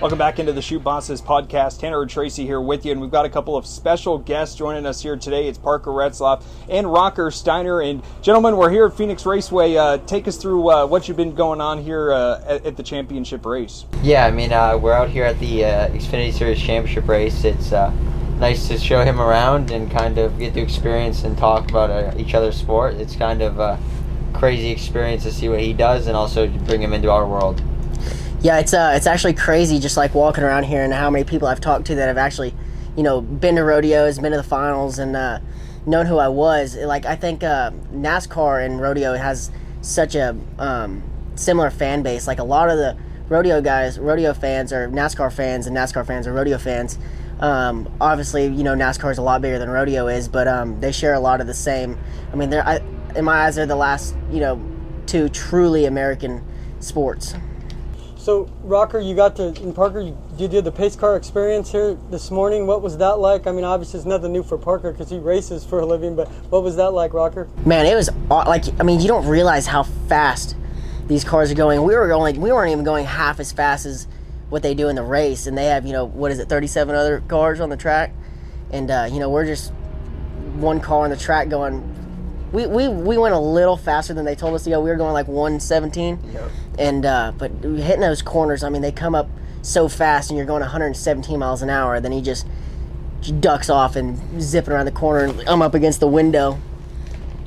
Welcome 0.00 0.18
back 0.18 0.38
into 0.38 0.52
the 0.52 0.62
Chute 0.62 0.84
Bosses 0.84 1.20
podcast. 1.20 1.80
Tanner 1.80 2.00
and 2.00 2.08
Tracy 2.08 2.46
here 2.46 2.60
with 2.60 2.86
you, 2.86 2.92
and 2.92 3.00
we've 3.00 3.10
got 3.10 3.26
a 3.26 3.28
couple 3.28 3.56
of 3.56 3.66
special 3.66 4.16
guests 4.16 4.54
joining 4.54 4.86
us 4.86 5.02
here 5.02 5.16
today. 5.16 5.48
It's 5.48 5.58
Parker 5.58 5.90
Retzlaff 5.90 6.44
and 6.68 6.92
Rocker 6.92 7.32
Steiner. 7.32 7.80
And 7.80 8.00
gentlemen, 8.22 8.56
we're 8.56 8.70
here 8.70 8.86
at 8.86 8.96
Phoenix 8.96 9.26
Raceway. 9.26 9.74
Uh, 9.74 9.98
take 9.98 10.28
us 10.28 10.36
through 10.36 10.70
uh, 10.70 10.86
what 10.86 11.08
you've 11.08 11.16
been 11.16 11.34
going 11.34 11.60
on 11.60 11.82
here 11.82 12.12
uh, 12.12 12.40
at, 12.46 12.64
at, 12.64 12.76
the 12.76 12.84
championship 12.84 13.44
race. 13.44 13.86
Yeah, 14.00 14.24
I 14.24 14.30
mean, 14.30 14.52
uh, 14.52 14.78
we're 14.78 14.92
out 14.92 15.10
here 15.10 15.24
at 15.24 15.40
the 15.40 15.64
uh, 15.64 15.88
Xfinity 15.88 16.32
Series 16.32 16.60
championship 16.60 17.08
race. 17.08 17.42
It's 17.42 17.72
uh, 17.72 17.90
nice 18.38 18.68
to 18.68 18.78
show 18.78 19.02
him 19.02 19.20
around 19.20 19.72
and 19.72 19.90
kind 19.90 20.16
of 20.18 20.38
get 20.38 20.54
to 20.54 20.60
experience 20.60 21.24
and 21.24 21.36
talk 21.36 21.70
about 21.70 22.16
each 22.20 22.34
other's 22.34 22.56
sport. 22.56 22.94
It's 22.94 23.16
kind 23.16 23.42
of 23.42 23.58
a 23.58 23.76
crazy 24.32 24.70
experience 24.70 25.24
to 25.24 25.32
see 25.32 25.48
what 25.48 25.58
he 25.58 25.72
does 25.72 26.06
and 26.06 26.16
also 26.16 26.46
bring 26.46 26.80
him 26.80 26.92
into 26.92 27.10
our 27.10 27.26
world. 27.26 27.60
Yeah, 28.40 28.60
it's 28.60 28.72
uh, 28.72 28.92
it's 28.94 29.08
actually 29.08 29.34
crazy 29.34 29.80
just 29.80 29.96
like 29.96 30.14
walking 30.14 30.44
around 30.44 30.62
here 30.62 30.84
and 30.84 30.92
how 30.92 31.10
many 31.10 31.24
people 31.24 31.48
I've 31.48 31.60
talked 31.60 31.86
to 31.86 31.96
that 31.96 32.06
have 32.06 32.18
actually, 32.18 32.54
you 32.96 33.02
know, 33.02 33.20
been 33.20 33.56
to 33.56 33.64
rodeos, 33.64 34.20
been 34.20 34.30
to 34.30 34.36
the 34.36 34.44
finals, 34.44 35.00
and 35.00 35.16
uh, 35.16 35.40
known 35.86 36.06
who 36.06 36.18
I 36.18 36.28
was. 36.28 36.76
Like 36.76 37.04
I 37.04 37.16
think 37.16 37.42
uh, 37.42 37.72
NASCAR 37.92 38.64
and 38.64 38.80
rodeo 38.80 39.14
has 39.14 39.50
such 39.80 40.14
a 40.14 40.36
um, 40.58 41.02
similar 41.34 41.68
fan 41.70 42.02
base. 42.02 42.28
Like 42.28 42.38
a 42.38 42.44
lot 42.44 42.70
of 42.70 42.78
the 42.78 42.96
rodeo 43.28 43.60
guys, 43.60 43.98
rodeo 43.98 44.32
fans 44.32 44.72
are 44.72 44.88
NASCAR 44.88 45.32
fans, 45.32 45.66
and 45.66 45.76
NASCAR 45.76 46.06
fans 46.06 46.28
are 46.28 46.32
rodeo 46.32 46.58
fans. 46.58 46.96
Um, 47.40 47.92
obviously, 48.00 48.46
you 48.46 48.62
know, 48.62 48.74
NASCAR 48.74 49.10
is 49.10 49.18
a 49.18 49.22
lot 49.22 49.42
bigger 49.42 49.58
than 49.58 49.68
rodeo 49.68 50.06
is, 50.06 50.28
but 50.28 50.46
um, 50.46 50.80
they 50.80 50.92
share 50.92 51.14
a 51.14 51.20
lot 51.20 51.40
of 51.40 51.48
the 51.48 51.54
same. 51.54 51.98
I 52.32 52.36
mean, 52.36 52.50
they're 52.50 52.66
I, 52.66 52.76
in 53.16 53.24
my 53.24 53.46
eyes, 53.46 53.56
they're 53.56 53.66
the 53.66 53.74
last, 53.74 54.14
you 54.30 54.38
know, 54.38 54.64
two 55.06 55.28
truly 55.28 55.86
American 55.86 56.44
sports. 56.78 57.34
So, 58.28 58.46
Rocker, 58.62 59.00
you 59.00 59.14
got 59.14 59.36
to, 59.36 59.46
and 59.62 59.74
Parker, 59.74 60.00
you, 60.00 60.14
you 60.36 60.48
did 60.48 60.62
the 60.62 60.70
pace 60.70 60.94
car 60.94 61.16
experience 61.16 61.72
here 61.72 61.94
this 62.10 62.30
morning. 62.30 62.66
What 62.66 62.82
was 62.82 62.98
that 62.98 63.20
like? 63.20 63.46
I 63.46 63.52
mean, 63.52 63.64
obviously, 63.64 64.00
it's 64.00 64.06
nothing 64.06 64.34
new 64.34 64.42
for 64.42 64.58
Parker 64.58 64.92
because 64.92 65.08
he 65.08 65.18
races 65.18 65.64
for 65.64 65.80
a 65.80 65.86
living, 65.86 66.14
but 66.14 66.28
what 66.50 66.62
was 66.62 66.76
that 66.76 66.92
like, 66.92 67.14
Rocker? 67.14 67.48
Man, 67.64 67.86
it 67.86 67.94
was 67.94 68.10
like, 68.28 68.64
I 68.78 68.82
mean, 68.82 69.00
you 69.00 69.08
don't 69.08 69.26
realize 69.26 69.66
how 69.66 69.84
fast 69.84 70.56
these 71.06 71.24
cars 71.24 71.50
are 71.50 71.54
going. 71.54 71.82
We 71.82 71.94
were 71.94 72.06
going, 72.06 72.38
we 72.38 72.52
weren't 72.52 72.70
even 72.70 72.84
going 72.84 73.06
half 73.06 73.40
as 73.40 73.50
fast 73.50 73.86
as 73.86 74.06
what 74.50 74.62
they 74.62 74.74
do 74.74 74.90
in 74.90 74.96
the 74.96 75.02
race, 75.02 75.46
and 75.46 75.56
they 75.56 75.64
have, 75.64 75.86
you 75.86 75.94
know, 75.94 76.04
what 76.04 76.30
is 76.30 76.38
it, 76.38 76.50
37 76.50 76.94
other 76.94 77.22
cars 77.28 77.60
on 77.60 77.70
the 77.70 77.78
track, 77.78 78.12
and 78.70 78.90
uh, 78.90 79.08
you 79.10 79.20
know, 79.20 79.30
we're 79.30 79.46
just 79.46 79.72
one 80.56 80.80
car 80.80 81.04
on 81.04 81.08
the 81.08 81.16
track 81.16 81.48
going 81.48 81.94
we, 82.52 82.66
we, 82.66 82.88
we 82.88 83.18
went 83.18 83.34
a 83.34 83.38
little 83.38 83.76
faster 83.76 84.14
than 84.14 84.24
they 84.24 84.34
told 84.34 84.54
us 84.54 84.64
to 84.64 84.70
go. 84.70 84.80
We 84.80 84.90
were 84.90 84.96
going 84.96 85.12
like 85.12 85.28
117. 85.28 86.18
Yep. 86.32 86.50
And 86.78 87.04
uh, 87.04 87.32
but 87.36 87.50
hitting 87.50 88.00
those 88.00 88.22
corners, 88.22 88.62
I 88.62 88.68
mean, 88.68 88.82
they 88.82 88.92
come 88.92 89.14
up 89.14 89.28
so 89.62 89.88
fast, 89.88 90.30
and 90.30 90.36
you're 90.36 90.46
going 90.46 90.60
117 90.60 91.38
miles 91.38 91.62
an 91.62 91.70
hour. 91.70 92.00
Then 92.00 92.12
he 92.12 92.22
just, 92.22 92.46
just 93.20 93.40
ducks 93.40 93.68
off 93.68 93.96
and 93.96 94.40
zipping 94.40 94.72
around 94.72 94.86
the 94.86 94.92
corner, 94.92 95.24
and 95.24 95.48
I'm 95.48 95.60
up 95.60 95.74
against 95.74 96.00
the 96.00 96.06
window, 96.06 96.58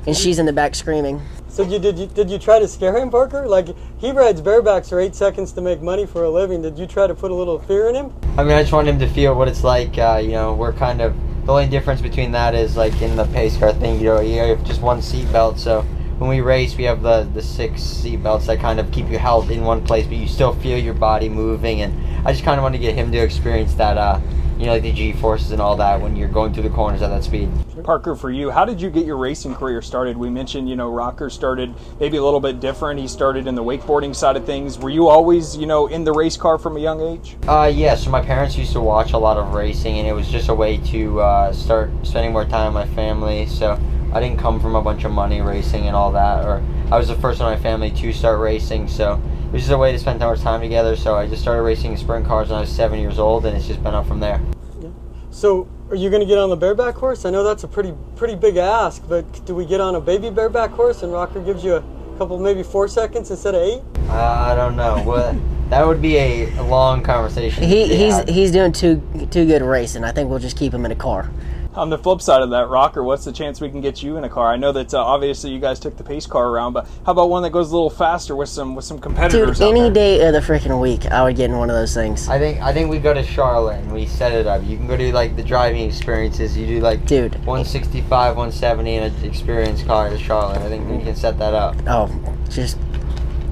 and 0.06 0.16
she's 0.16 0.38
in 0.38 0.46
the 0.46 0.52
back 0.52 0.74
screaming. 0.74 1.20
So 1.48 1.62
you, 1.62 1.78
did 1.78 1.98
you 1.98 2.06
did 2.06 2.30
you 2.30 2.38
try 2.38 2.58
to 2.58 2.68
scare 2.68 2.96
him, 2.96 3.10
Parker? 3.10 3.46
Like 3.46 3.68
he 3.98 4.10
rides 4.10 4.40
barebacks 4.40 4.88
for 4.88 5.00
eight 5.00 5.14
seconds 5.14 5.52
to 5.52 5.60
make 5.60 5.82
money 5.82 6.06
for 6.06 6.24
a 6.24 6.30
living. 6.30 6.62
Did 6.62 6.78
you 6.78 6.86
try 6.86 7.06
to 7.06 7.14
put 7.14 7.30
a 7.30 7.34
little 7.34 7.58
fear 7.58 7.88
in 7.88 7.94
him? 7.94 8.12
I 8.38 8.44
mean, 8.44 8.52
I 8.52 8.62
just 8.62 8.72
want 8.72 8.88
him 8.88 8.98
to 8.98 9.06
feel 9.08 9.34
what 9.34 9.48
it's 9.48 9.62
like. 9.62 9.98
Uh, 9.98 10.20
you 10.22 10.32
know, 10.32 10.54
we're 10.54 10.72
kind 10.72 11.02
of 11.02 11.14
the 11.44 11.52
only 11.52 11.66
difference 11.66 12.00
between 12.00 12.32
that 12.32 12.54
is 12.54 12.76
like 12.76 13.02
in 13.02 13.16
the 13.16 13.24
pace 13.26 13.56
car 13.56 13.72
thing, 13.72 13.98
you 13.98 14.06
know, 14.06 14.20
you 14.20 14.38
have 14.38 14.64
just 14.64 14.80
one 14.80 15.02
seat 15.02 15.30
belt. 15.32 15.58
So 15.58 15.84
when 16.22 16.30
we 16.30 16.40
race, 16.40 16.76
we 16.76 16.84
have 16.84 17.02
the 17.02 17.28
the 17.34 17.42
six 17.42 17.82
seat 17.82 18.22
belts 18.22 18.46
that 18.46 18.60
kind 18.60 18.78
of 18.78 18.90
keep 18.92 19.10
you 19.10 19.18
held 19.18 19.50
in 19.50 19.62
one 19.64 19.84
place, 19.84 20.06
but 20.06 20.16
you 20.16 20.28
still 20.28 20.54
feel 20.54 20.78
your 20.78 20.94
body 20.94 21.28
moving. 21.28 21.80
And 21.80 22.26
I 22.26 22.30
just 22.30 22.44
kind 22.44 22.58
of 22.58 22.62
want 22.62 22.76
to 22.76 22.78
get 22.78 22.94
him 22.94 23.10
to 23.10 23.18
experience 23.18 23.74
that. 23.74 23.98
Uh, 23.98 24.20
you 24.58 24.66
know, 24.66 24.74
like 24.74 24.82
the 24.82 24.92
G 24.92 25.12
forces 25.12 25.50
and 25.50 25.60
all 25.60 25.74
that 25.78 26.00
when 26.00 26.14
you're 26.14 26.28
going 26.28 26.54
through 26.54 26.62
the 26.62 26.70
corners 26.70 27.02
at 27.02 27.08
that 27.08 27.24
speed. 27.24 27.50
Parker, 27.82 28.14
for 28.14 28.30
you, 28.30 28.48
how 28.48 28.64
did 28.64 28.80
you 28.80 28.90
get 28.90 29.04
your 29.04 29.16
racing 29.16 29.56
career 29.56 29.82
started? 29.82 30.16
We 30.16 30.30
mentioned, 30.30 30.68
you 30.68 30.76
know, 30.76 30.88
Rocker 30.88 31.28
started 31.30 31.74
maybe 31.98 32.18
a 32.18 32.22
little 32.22 32.38
bit 32.38 32.60
different. 32.60 33.00
He 33.00 33.08
started 33.08 33.48
in 33.48 33.56
the 33.56 33.64
wakeboarding 33.64 34.14
side 34.14 34.36
of 34.36 34.46
things. 34.46 34.78
Were 34.78 34.90
you 34.90 35.08
always, 35.08 35.56
you 35.56 35.66
know, 35.66 35.88
in 35.88 36.04
the 36.04 36.12
race 36.12 36.36
car 36.36 36.58
from 36.58 36.76
a 36.76 36.80
young 36.80 37.00
age? 37.00 37.36
Uh, 37.48 37.72
yeah. 37.74 37.96
So 37.96 38.10
my 38.10 38.22
parents 38.22 38.56
used 38.56 38.72
to 38.74 38.80
watch 38.80 39.14
a 39.14 39.18
lot 39.18 39.36
of 39.36 39.52
racing, 39.52 39.98
and 39.98 40.06
it 40.06 40.12
was 40.12 40.28
just 40.28 40.48
a 40.48 40.54
way 40.54 40.76
to 40.92 41.20
uh, 41.20 41.52
start 41.52 41.90
spending 42.04 42.32
more 42.32 42.44
time 42.44 42.72
with 42.72 42.88
my 42.88 42.94
family. 42.94 43.46
So 43.46 43.80
I 44.12 44.20
didn't 44.20 44.38
come 44.38 44.60
from 44.60 44.74
a 44.74 44.82
bunch 44.82 45.04
of 45.04 45.12
money 45.12 45.40
racing 45.40 45.86
and 45.86 45.96
all 45.96 46.12
that, 46.12 46.44
or 46.44 46.62
I 46.90 46.98
was 46.98 47.08
the 47.08 47.14
first 47.14 47.40
in 47.40 47.46
my 47.46 47.56
family 47.56 47.90
to 47.90 48.12
start 48.12 48.38
racing. 48.40 48.88
So 48.88 49.14
it 49.46 49.52
was 49.52 49.62
just 49.62 49.72
a 49.72 49.78
way 49.78 49.90
to 49.90 49.98
spend 49.98 50.20
more 50.20 50.36
time 50.36 50.60
together. 50.60 50.96
So 50.96 51.14
I 51.14 51.26
just 51.26 51.40
started 51.40 51.62
racing 51.62 51.96
sprint 51.96 52.26
cars 52.26 52.48
when 52.48 52.58
I 52.58 52.60
was 52.60 52.70
seven 52.70 53.00
years 53.00 53.18
old, 53.18 53.46
and 53.46 53.56
it's 53.56 53.66
just 53.66 53.82
been 53.82 53.94
up 53.94 54.06
from 54.06 54.20
there. 54.20 54.40
Yeah. 54.82 54.90
So 55.30 55.66
are 55.88 55.96
you 55.96 56.10
going 56.10 56.20
to 56.20 56.26
get 56.26 56.36
on 56.36 56.50
the 56.50 56.56
bareback 56.56 56.94
horse? 56.94 57.24
I 57.24 57.30
know 57.30 57.42
that's 57.42 57.64
a 57.64 57.68
pretty 57.68 57.94
pretty 58.16 58.34
big 58.34 58.58
ask, 58.58 59.02
but 59.08 59.46
do 59.46 59.54
we 59.54 59.64
get 59.64 59.80
on 59.80 59.94
a 59.94 60.00
baby 60.00 60.28
bareback 60.28 60.70
horse 60.72 61.02
and 61.02 61.10
Rocker 61.10 61.40
gives 61.40 61.64
you 61.64 61.76
a 61.76 61.84
couple, 62.18 62.38
maybe 62.38 62.62
four 62.62 62.88
seconds 62.88 63.30
instead 63.30 63.54
of 63.54 63.62
eight? 63.62 63.82
Uh, 64.10 64.12
I 64.12 64.54
don't 64.54 64.76
know. 64.76 65.02
What 65.04 65.34
that 65.70 65.86
would 65.86 66.02
be 66.02 66.18
a, 66.18 66.54
a 66.58 66.62
long 66.64 67.02
conversation. 67.02 67.64
He, 67.64 67.88
he's 67.96 68.18
he's 68.28 68.50
doing 68.50 68.72
too 68.72 69.02
too 69.30 69.46
good 69.46 69.62
racing. 69.62 70.04
I 70.04 70.12
think 70.12 70.28
we'll 70.28 70.38
just 70.38 70.58
keep 70.58 70.74
him 70.74 70.84
in 70.84 70.92
a 70.92 70.96
car 70.96 71.30
on 71.74 71.88
the 71.88 71.98
flip 71.98 72.20
side 72.20 72.42
of 72.42 72.50
that, 72.50 72.68
Rocker, 72.68 73.02
what's 73.02 73.24
the 73.24 73.32
chance 73.32 73.60
we 73.60 73.70
can 73.70 73.80
get 73.80 74.02
you 74.02 74.16
in 74.16 74.24
a 74.24 74.28
car? 74.28 74.52
I 74.52 74.56
know 74.56 74.72
that 74.72 74.92
uh, 74.92 75.02
obviously 75.02 75.50
you 75.50 75.58
guys 75.58 75.80
took 75.80 75.96
the 75.96 76.04
pace 76.04 76.26
car 76.26 76.48
around, 76.48 76.74
but 76.74 76.86
how 77.06 77.12
about 77.12 77.30
one 77.30 77.42
that 77.42 77.50
goes 77.50 77.70
a 77.70 77.74
little 77.74 77.90
faster 77.90 78.36
with 78.36 78.48
some 78.48 78.74
with 78.74 78.84
some 78.84 78.98
competitors? 78.98 79.58
Dude, 79.58 79.68
any 79.68 79.90
day 79.90 80.26
of 80.26 80.34
the 80.34 80.40
freaking 80.40 80.80
week, 80.80 81.06
I 81.06 81.22
would 81.22 81.36
get 81.36 81.50
in 81.50 81.58
one 81.58 81.70
of 81.70 81.76
those 81.76 81.94
things. 81.94 82.28
I 82.28 82.38
think 82.38 82.60
I 82.60 82.72
think 82.72 82.90
we 82.90 82.98
go 82.98 83.14
to 83.14 83.22
Charlotte 83.22 83.80
and 83.80 83.92
we 83.92 84.06
set 84.06 84.32
it 84.32 84.46
up. 84.46 84.62
You 84.64 84.76
can 84.76 84.86
go 84.86 84.96
to 84.96 85.12
like 85.12 85.36
the 85.36 85.42
driving 85.42 85.86
experiences. 85.86 86.56
You 86.56 86.66
do 86.66 86.80
like 86.80 87.06
dude 87.06 87.34
165, 87.46 88.36
170 88.36 88.94
in 88.94 89.02
an 89.04 89.24
experienced 89.24 89.86
car 89.86 90.10
to 90.10 90.18
Charlotte. 90.18 90.58
I 90.58 90.68
think 90.68 90.88
we 90.90 91.02
can 91.02 91.16
set 91.16 91.38
that 91.38 91.54
up. 91.54 91.76
Oh, 91.86 92.10
just 92.50 92.76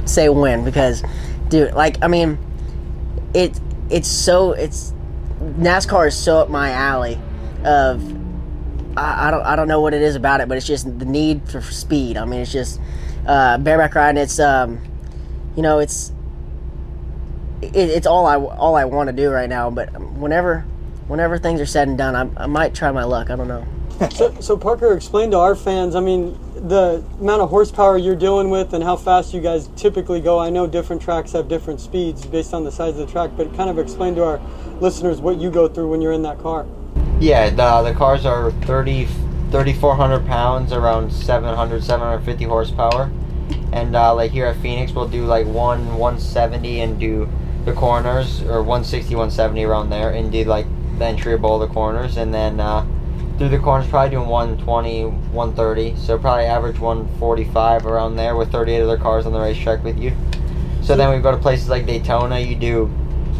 say 0.05 0.29
when 0.29 0.65
because, 0.65 1.03
dude, 1.49 1.73
like 1.73 2.03
I 2.03 2.09
mean, 2.09 2.39
it 3.33 3.59
it's 3.89 4.09
so 4.09 4.53
it's 4.53 4.93
NASCAR 5.41 6.09
is 6.09 6.15
so 6.15 6.39
up 6.39 6.51
my 6.51 6.71
alley 6.71 7.19
of 7.65 8.03
I, 8.97 9.29
I, 9.29 9.31
don't 9.31 9.43
I 9.43 9.57
don't 9.57 9.69
know 9.69 9.81
what 9.81 9.95
it 9.95 10.03
is 10.03 10.17
about 10.17 10.41
it, 10.41 10.49
but 10.49 10.57
it's 10.57 10.67
just 10.67 10.99
the 10.99 11.05
need 11.05 11.49
for 11.49 11.61
speed. 11.61 12.17
I 12.17 12.25
mean, 12.25 12.41
it's 12.41 12.53
just 12.53 12.81
uh, 13.27 13.59
bareback 13.59 13.95
riding. 13.95 14.21
It's 14.21 14.39
um, 14.41 14.81
you 15.57 15.63
know, 15.63 15.79
it's 15.79 16.13
it, 17.63 17.77
it's 17.77 18.07
all 18.07 18.27
I 18.27 18.37
all 18.37 18.77
I 18.77 18.85
want 18.85 19.09
to 19.09 19.13
do 19.13 19.31
right 19.31 19.49
now. 19.49 19.71
But 19.71 19.91
whenever 20.01 20.61
whenever 21.07 21.39
things 21.39 21.61
are 21.61 21.67
said 21.67 21.89
and 21.89 21.99
done, 21.99 22.15
I, 22.15 22.45
I 22.45 22.47
might 22.47 22.75
try 22.75 22.91
my 22.91 23.05
luck. 23.05 23.31
I 23.31 23.37
don't 23.37 23.49
know. 23.49 23.67
so, 24.11 24.35
so 24.41 24.57
Parker, 24.57 24.95
explain 24.95 25.31
to 25.33 25.39
our 25.39 25.55
fans. 25.55 25.95
I 25.95 26.01
mean, 26.01 26.39
the 26.55 27.05
amount 27.21 27.43
of 27.43 27.51
horsepower 27.51 27.99
you're 27.99 28.17
dealing 28.17 28.49
with 28.49 28.73
and 28.73 28.83
how 28.83 28.97
fast 28.97 29.35
you 29.35 29.41
guys 29.41 29.69
typically 29.77 30.21
go. 30.21 30.39
I 30.39 30.51
know 30.51 30.67
different 30.67 31.03
tracks 31.03 31.33
have 31.33 31.49
different 31.49 31.81
speeds 31.81 32.25
based 32.25 32.55
on 32.55 32.65
the 32.65 32.73
size 32.73 32.99
of 32.99 33.07
the 33.07 33.13
track, 33.13 33.33
but 33.37 33.55
kind 33.57 33.69
of 33.69 33.79
explain 33.79 34.15
to 34.15 34.25
our 34.25 34.41
listeners 34.81 35.21
what 35.21 35.39
you 35.39 35.51
go 35.51 35.69
through 35.69 35.91
when 35.91 36.01
you're 36.01 36.13
in 36.13 36.23
that 36.23 36.39
car. 36.39 36.67
Yeah, 37.21 37.51
the, 37.51 37.91
the 37.91 37.95
cars 37.95 38.25
are 38.25 38.51
30, 38.51 39.05
3,400 39.05 40.27
pounds, 40.27 40.73
around 40.73 41.13
700, 41.13 41.85
750 41.85 42.45
horsepower. 42.45 43.11
And 43.73 43.95
uh, 43.95 44.15
like 44.17 44.33
here 44.33 44.47
at 44.47 44.57
Phoenix, 44.57 44.93
we'll 44.93 45.07
do 45.07 45.25
like 45.27 45.47
one 45.47 45.97
170 45.97 46.81
and 46.81 46.99
do 46.99 47.29
the 47.65 47.73
corners, 47.73 48.43
or 48.43 48.63
160, 48.63 49.15
170 49.15 49.63
around 49.63 49.91
there, 49.91 50.11
and 50.11 50.33
do 50.33 50.43
like 50.43 50.67
the 50.99 51.05
entry 51.05 51.35
of 51.35 51.45
all 51.45 51.61
the 51.61 51.69
corners. 51.69 52.17
And 52.17 52.35
then 52.35 52.59
uh, 52.59 52.85
through 53.39 53.51
the 53.51 53.59
corners, 53.59 53.89
probably 53.89 54.11
doing 54.11 54.29
120, 54.29 55.05
130. 55.05 55.97
So 55.97 56.19
probably 56.19 56.47
average 56.47 56.81
145 56.81 57.87
around 57.87 58.17
there 58.17 58.35
with 58.35 58.51
38 58.51 58.83
other 58.83 58.99
cars 58.99 59.25
on 59.25 59.33
the 59.33 59.41
racetrack 59.41 59.85
with 59.85 59.99
you. 59.99 60.17
So 60.83 60.97
then 60.97 61.15
we 61.15 61.23
go 61.23 61.31
to 61.31 61.37
places 61.37 61.69
like 61.69 61.87
Daytona. 61.87 62.41
You 62.41 62.57
do 62.57 62.91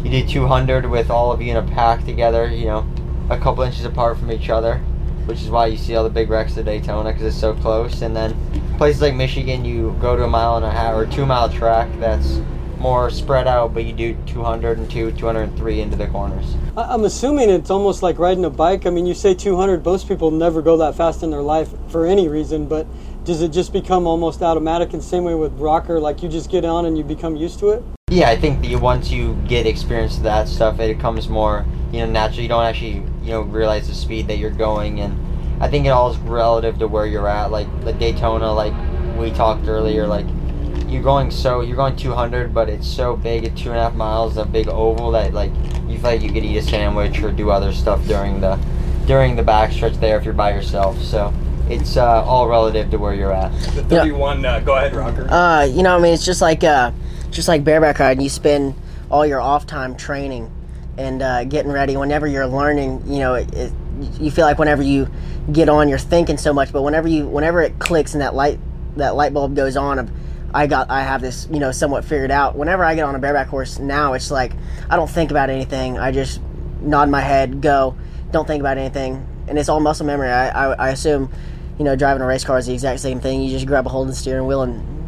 you 0.03 0.09
do 0.09 0.25
200 0.25 0.85
with 0.85 1.09
all 1.09 1.31
of 1.33 1.41
you 1.41 1.51
in 1.51 1.57
a 1.57 1.67
pack 1.73 2.05
together. 2.05 2.47
You 2.47 2.65
know, 2.65 2.90
a 3.31 3.39
couple 3.39 3.63
inches 3.63 3.85
apart 3.85 4.17
from 4.17 4.29
each 4.29 4.49
other, 4.49 4.77
which 5.25 5.41
is 5.41 5.49
why 5.49 5.65
you 5.65 5.77
see 5.77 5.95
all 5.95 6.03
the 6.03 6.09
big 6.09 6.29
wrecks 6.29 6.57
at 6.57 6.65
Daytona 6.65 7.11
because 7.11 7.25
it's 7.25 7.39
so 7.39 7.53
close. 7.55 8.01
And 8.01 8.15
then 8.15 8.35
places 8.77 9.01
like 9.01 9.15
Michigan, 9.15 9.63
you 9.63 9.95
go 10.01 10.17
to 10.17 10.25
a 10.25 10.27
mile 10.27 10.57
and 10.57 10.65
a 10.65 10.71
half 10.71 10.95
or 10.95 11.05
two 11.05 11.25
mile 11.25 11.49
track 11.49 11.89
that's 11.99 12.41
more 12.77 13.09
spread 13.09 13.47
out, 13.47 13.73
but 13.73 13.85
you 13.85 13.93
do 13.93 14.17
202, 14.25 15.11
203 15.11 15.81
into 15.81 15.95
the 15.95 16.07
corners. 16.07 16.55
I'm 16.75 17.05
assuming 17.05 17.49
it's 17.49 17.69
almost 17.69 18.03
like 18.03 18.19
riding 18.19 18.43
a 18.43 18.49
bike. 18.49 18.85
I 18.85 18.89
mean, 18.89 19.05
you 19.05 19.13
say 19.13 19.33
200, 19.33 19.85
most 19.85 20.07
people 20.07 20.31
never 20.31 20.61
go 20.61 20.75
that 20.77 20.95
fast 20.95 21.23
in 21.23 21.29
their 21.29 21.43
life 21.43 21.69
for 21.89 22.05
any 22.05 22.27
reason, 22.27 22.67
but 22.67 22.87
does 23.23 23.41
it 23.41 23.49
just 23.49 23.71
become 23.71 24.07
almost 24.07 24.41
automatic 24.41 24.93
in 24.93 24.99
the 24.99 25.05
same 25.05 25.23
way 25.23 25.35
with 25.35 25.53
rocker 25.53 25.99
like 25.99 26.23
you 26.23 26.27
just 26.27 26.49
get 26.49 26.65
on 26.65 26.87
and 26.87 26.97
you 26.97 27.03
become 27.03 27.35
used 27.35 27.59
to 27.59 27.69
it 27.69 27.83
yeah 28.11 28.29
i 28.29 28.35
think 28.35 28.61
that 28.61 28.79
once 28.79 29.09
you 29.09 29.33
get 29.47 29.65
experience 29.65 30.17
to 30.17 30.21
that 30.23 30.47
stuff 30.47 30.79
it 30.79 30.95
becomes 30.95 31.27
more 31.29 31.65
you 31.91 31.99
know 31.99 32.05
natural 32.05 32.41
you 32.41 32.47
don't 32.47 32.65
actually 32.65 33.03
you 33.23 33.31
know 33.31 33.41
realize 33.41 33.87
the 33.87 33.93
speed 33.95 34.27
that 34.27 34.37
you're 34.37 34.51
going 34.51 34.99
and 34.99 35.17
i 35.63 35.67
think 35.67 35.85
it 35.85 35.89
all 35.89 36.11
is 36.11 36.17
relative 36.19 36.77
to 36.77 36.87
where 36.87 37.05
you're 37.05 37.27
at 37.27 37.51
like 37.51 37.67
the 37.83 37.93
daytona 37.93 38.51
like 38.51 38.73
we 39.17 39.31
talked 39.31 39.67
earlier 39.67 40.05
like 40.05 40.25
you're 40.91 41.01
going 41.01 41.31
so 41.31 41.61
you're 41.61 41.77
going 41.77 41.95
200, 41.95 42.53
but 42.53 42.67
it's 42.69 42.87
so 42.87 43.15
big 43.15 43.45
at 43.45 43.55
two 43.55 43.69
and 43.69 43.79
a 43.79 43.83
half 43.83 43.95
miles, 43.95 44.35
a 44.37 44.45
big 44.45 44.67
oval 44.67 45.11
that 45.11 45.33
like 45.33 45.51
you 45.87 45.97
feel 45.97 46.11
like 46.11 46.21
you 46.21 46.31
could 46.31 46.43
eat 46.43 46.57
a 46.57 46.61
sandwich 46.61 47.21
or 47.21 47.31
do 47.31 47.49
other 47.49 47.71
stuff 47.71 48.05
during 48.07 48.41
the 48.41 48.59
during 49.07 49.35
the 49.35 49.43
backstretch 49.43 49.99
there 49.99 50.17
if 50.17 50.25
you're 50.25 50.33
by 50.33 50.53
yourself. 50.53 51.01
So 51.01 51.33
it's 51.69 51.95
uh, 51.95 52.23
all 52.23 52.47
relative 52.47 52.91
to 52.91 52.97
where 52.97 53.13
you're 53.13 53.33
at. 53.33 53.51
The 53.73 53.83
31. 53.83 54.45
Uh, 54.45 54.59
go 54.59 54.75
ahead, 54.75 54.93
Rocker. 54.93 55.31
Uh, 55.31 55.63
you 55.63 55.81
know, 55.81 55.95
I 55.95 55.99
mean, 55.99 56.13
it's 56.13 56.25
just 56.25 56.41
like 56.41 56.63
uh, 56.63 56.91
just 57.31 57.47
like 57.47 57.63
bareback 57.63 57.99
riding. 57.99 58.23
You 58.23 58.29
spend 58.29 58.75
all 59.09 59.25
your 59.25 59.41
off 59.41 59.65
time 59.65 59.95
training 59.95 60.51
and 60.97 61.21
uh, 61.21 61.43
getting 61.45 61.71
ready. 61.71 61.97
Whenever 61.97 62.27
you're 62.27 62.47
learning, 62.47 63.03
you 63.07 63.19
know, 63.19 63.35
it, 63.35 63.53
it, 63.53 63.73
you 64.19 64.31
feel 64.31 64.45
like 64.45 64.59
whenever 64.59 64.81
you 64.81 65.09
get 65.51 65.69
on, 65.69 65.89
you're 65.89 65.97
thinking 65.97 66.37
so 66.37 66.53
much. 66.53 66.71
But 66.71 66.83
whenever 66.83 67.07
you, 67.07 67.27
whenever 67.27 67.61
it 67.61 67.79
clicks 67.79 68.13
and 68.13 68.21
that 68.21 68.35
light, 68.35 68.59
that 68.97 69.15
light 69.15 69.33
bulb 69.33 69.55
goes 69.55 69.77
on 69.77 69.99
of, 69.99 70.11
I 70.53 70.67
got, 70.67 70.89
I 70.89 71.01
have 71.01 71.21
this, 71.21 71.47
you 71.51 71.59
know, 71.59 71.71
somewhat 71.71 72.03
figured 72.03 72.31
out. 72.31 72.57
Whenever 72.57 72.83
I 72.83 72.93
get 72.95 73.05
on 73.05 73.15
a 73.15 73.19
bareback 73.19 73.47
horse 73.47 73.79
now, 73.79 74.13
it's 74.13 74.31
like 74.31 74.51
I 74.89 74.97
don't 74.97 75.09
think 75.09 75.31
about 75.31 75.49
anything. 75.49 75.97
I 75.97 76.11
just 76.11 76.41
nod 76.81 77.09
my 77.09 77.21
head, 77.21 77.61
go, 77.61 77.95
don't 78.31 78.45
think 78.45 78.59
about 78.59 78.77
anything, 78.77 79.25
and 79.47 79.57
it's 79.57 79.69
all 79.69 79.79
muscle 79.79 80.05
memory. 80.05 80.29
I, 80.29 80.49
I, 80.49 80.73
I 80.73 80.89
assume, 80.89 81.31
you 81.77 81.85
know, 81.85 81.95
driving 81.95 82.21
a 82.21 82.25
race 82.25 82.43
car 82.43 82.57
is 82.57 82.65
the 82.65 82.73
exact 82.73 82.99
same 82.99 83.21
thing. 83.21 83.41
You 83.41 83.49
just 83.49 83.65
grab 83.65 83.85
a 83.85 83.89
hold 83.89 84.09
of 84.09 84.13
the 84.13 84.19
steering 84.19 84.45
wheel 84.45 84.63
and 84.63 85.00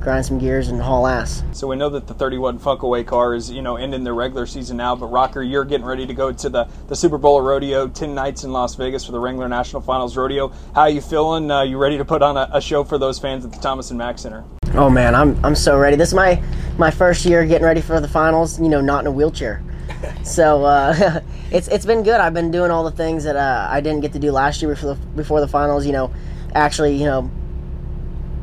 grind 0.00 0.24
some 0.24 0.38
gears 0.38 0.68
and 0.68 0.80
haul 0.80 1.06
ass. 1.06 1.42
So 1.52 1.68
we 1.68 1.76
know 1.76 1.90
that 1.90 2.06
the 2.06 2.14
31 2.14 2.58
Funkaway 2.58 3.06
car 3.06 3.34
is, 3.34 3.50
you 3.50 3.62
know, 3.62 3.76
ending 3.76 4.02
their 4.02 4.14
regular 4.14 4.46
season 4.46 4.78
now. 4.78 4.96
But 4.96 5.06
Rocker, 5.06 5.42
you're 5.42 5.64
getting 5.64 5.86
ready 5.86 6.06
to 6.06 6.14
go 6.14 6.32
to 6.32 6.48
the, 6.48 6.68
the 6.88 6.96
Super 6.96 7.18
Bowl 7.18 7.38
of 7.38 7.44
rodeo, 7.44 7.86
10 7.86 8.14
nights 8.14 8.44
in 8.44 8.52
Las 8.52 8.74
Vegas 8.74 9.04
for 9.04 9.12
the 9.12 9.18
Wrangler 9.18 9.48
National 9.48 9.82
Finals 9.82 10.16
rodeo. 10.16 10.48
How 10.74 10.82
are 10.82 10.90
you 10.90 11.00
feeling? 11.00 11.50
Uh, 11.50 11.62
you 11.62 11.76
ready 11.76 11.98
to 11.98 12.04
put 12.04 12.22
on 12.22 12.36
a, 12.36 12.48
a, 12.52 12.60
show 12.60 12.84
for 12.84 12.98
those 12.98 13.18
fans 13.18 13.44
at 13.44 13.52
the 13.52 13.58
Thomas 13.58 13.90
and 13.90 13.98
Mack 13.98 14.18
Center? 14.18 14.44
Oh 14.74 14.88
man, 14.88 15.14
I'm, 15.14 15.42
I'm 15.44 15.54
so 15.54 15.78
ready. 15.78 15.96
This 15.96 16.08
is 16.08 16.14
my 16.14 16.42
my 16.78 16.90
first 16.90 17.26
year 17.26 17.44
getting 17.44 17.64
ready 17.64 17.80
for 17.80 18.00
the 18.00 18.08
finals. 18.08 18.60
You 18.60 18.68
know, 18.68 18.80
not 18.80 19.00
in 19.00 19.06
a 19.08 19.10
wheelchair. 19.10 19.62
so 20.22 20.64
uh, 20.64 21.20
it's 21.50 21.68
it's 21.68 21.84
been 21.84 22.02
good. 22.02 22.20
I've 22.20 22.34
been 22.34 22.50
doing 22.50 22.70
all 22.70 22.84
the 22.84 22.92
things 22.92 23.24
that 23.24 23.36
uh, 23.36 23.66
I 23.68 23.80
didn't 23.80 24.00
get 24.00 24.12
to 24.12 24.18
do 24.18 24.30
last 24.30 24.62
year 24.62 24.72
before 24.72 24.94
the, 24.94 25.06
before 25.16 25.40
the 25.40 25.48
finals. 25.48 25.84
You 25.84 25.92
know, 25.92 26.14
actually, 26.54 26.96
you 26.96 27.04
know, 27.04 27.30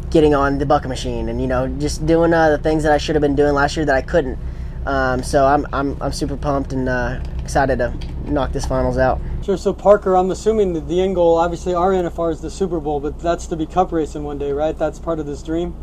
getting 0.10 0.34
on 0.34 0.58
the 0.58 0.66
bucket 0.66 0.90
machine 0.90 1.30
and 1.30 1.42
you 1.42 1.48
know 1.48 1.68
just 1.80 2.06
doing 2.06 2.34
uh, 2.34 2.50
the 2.50 2.58
things 2.58 2.84
that 2.84 2.92
I 2.92 2.98
should 2.98 3.16
have 3.16 3.22
been 3.22 3.36
doing 3.36 3.54
last 3.54 3.76
year 3.76 3.86
that 3.86 3.96
I 3.96 4.02
couldn't. 4.02 4.40
Um, 4.86 5.22
so 5.22 5.46
I'm, 5.46 5.68
I'm 5.74 6.02
I'm 6.02 6.14
super 6.14 6.38
pumped 6.38 6.72
and 6.72 6.88
uh, 6.88 7.20
excited 7.44 7.80
to 7.80 7.94
knock 8.24 8.54
this 8.54 8.66
finals 8.66 8.98
out. 8.98 9.20
Sure. 9.44 9.58
So 9.58 9.74
Parker, 9.74 10.16
I'm 10.16 10.32
assuming 10.32 10.74
that 10.74 10.88
the 10.88 11.02
end 11.02 11.16
goal, 11.16 11.38
obviously, 11.38 11.74
our 11.74 11.92
NFR 11.92 12.32
is 12.32 12.42
the 12.42 12.50
Super 12.50 12.80
Bowl, 12.80 13.00
but 13.00 13.20
that's 13.20 13.48
to 13.48 13.56
be 13.56 13.66
Cup 13.66 13.92
racing 13.92 14.24
one 14.24 14.38
day, 14.38 14.52
right? 14.52 14.78
That's 14.78 14.98
part 15.00 15.20
of 15.20 15.26
this 15.26 15.44
dream. 15.44 15.76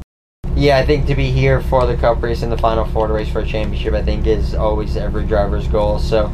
Yeah, 0.57 0.79
I 0.79 0.87
think 0.87 1.07
to 1.07 1.15
be 1.15 1.31
here 1.31 1.61
for 1.61 1.87
the 1.87 1.97
Cup 1.97 2.23
race 2.23 2.43
in 2.43 2.49
the 2.49 2.57
Final 2.57 2.87
Four 2.87 3.09
to 3.09 3.13
race 3.13 3.29
for 3.29 3.41
a 3.41 3.47
championship, 3.47 3.93
I 3.93 4.03
think 4.03 4.27
is 4.27 4.55
always 4.55 4.97
every 4.97 5.27
driver's 5.27 5.69
goal. 5.69 5.99
So 5.99 6.29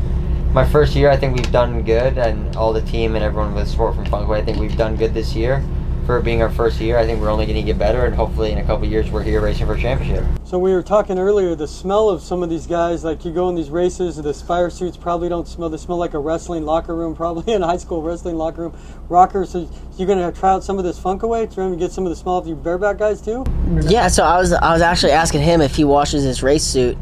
my 0.53 0.64
first 0.64 0.94
year, 0.94 1.11
I 1.11 1.16
think 1.16 1.37
we've 1.37 1.50
done 1.50 1.83
good, 1.83 2.18
and 2.18 2.55
all 2.55 2.72
the 2.72 2.83
team 2.83 3.16
and 3.16 3.24
everyone 3.24 3.53
with 3.55 3.68
support 3.68 3.96
from 3.96 4.05
Funkaway, 4.07 4.38
I 4.38 4.44
think 4.44 4.59
we've 4.59 4.76
done 4.76 4.94
good 4.94 5.12
this 5.12 5.35
year 5.35 5.64
for 6.11 6.20
being 6.20 6.42
our 6.42 6.51
first 6.51 6.81
year. 6.81 6.99
I 6.99 7.07
think 7.07 7.20
we're 7.20 7.31
only 7.31 7.46
going 7.46 7.57
to 7.57 7.62
get 7.62 7.79
better, 7.79 8.05
and 8.05 8.14
hopefully 8.14 8.51
in 8.51 8.59
a 8.59 8.64
couple 8.64 8.85
years 8.87 9.11
we're 9.11 9.23
here 9.23 9.40
racing 9.40 9.66
for 9.66 9.75
a 9.75 9.81
championship. 9.81 10.25
So 10.44 10.59
we 10.59 10.73
were 10.73 10.83
talking 10.83 11.20
earlier, 11.20 11.55
the 11.55 11.68
smell 11.68 12.09
of 12.09 12.20
some 12.20 12.42
of 12.42 12.51
these 12.51 12.66
guys, 12.66 13.05
like 13.05 13.25
you 13.25 13.33
go 13.33 13.49
in 13.49 13.55
these 13.55 13.70
races, 13.70 14.16
the 14.16 14.35
fire 14.35 14.70
suits 14.70 14.96
probably 14.96 15.29
don't 15.29 15.46
smell. 15.46 15.70
They 15.70 15.77
smell 15.77 15.99
like 15.99 16.14
a 16.14 16.18
wrestling 16.18 16.64
locker 16.64 16.96
room, 16.96 17.14
probably 17.25 17.53
in 17.55 17.62
a 17.62 17.66
high 17.66 17.77
school 17.77 18.03
wrestling 18.03 18.37
locker 18.37 18.62
room. 18.62 18.77
Rockers, 19.09 19.51
so 19.51 19.70
you're 19.96 20.07
going 20.09 20.18
to 20.18 20.38
try 20.38 20.51
out 20.51 20.64
some 20.64 20.79
of 20.79 20.85
this 20.85 20.99
Funkaway, 20.99 21.53
try 21.53 21.64
and 21.66 21.79
get 21.79 21.92
some 21.92 22.05
of 22.07 22.11
the 22.11 22.16
smell 22.16 22.38
of 22.38 22.46
you 22.49 22.57
bareback 22.57 22.99
guys 22.99 23.20
too. 23.23 23.44
Yeah, 23.83 24.09
so 24.09 24.25
I 24.25 24.38
was 24.38 24.53
I 24.53 24.73
was 24.73 24.83
actually 24.83 25.12
asking 25.12 25.42
him 25.42 25.61
if 25.61 25.77
he 25.77 25.85
washes 25.85 26.25
his 26.25 26.42
race 26.42 26.64
suit. 26.64 26.99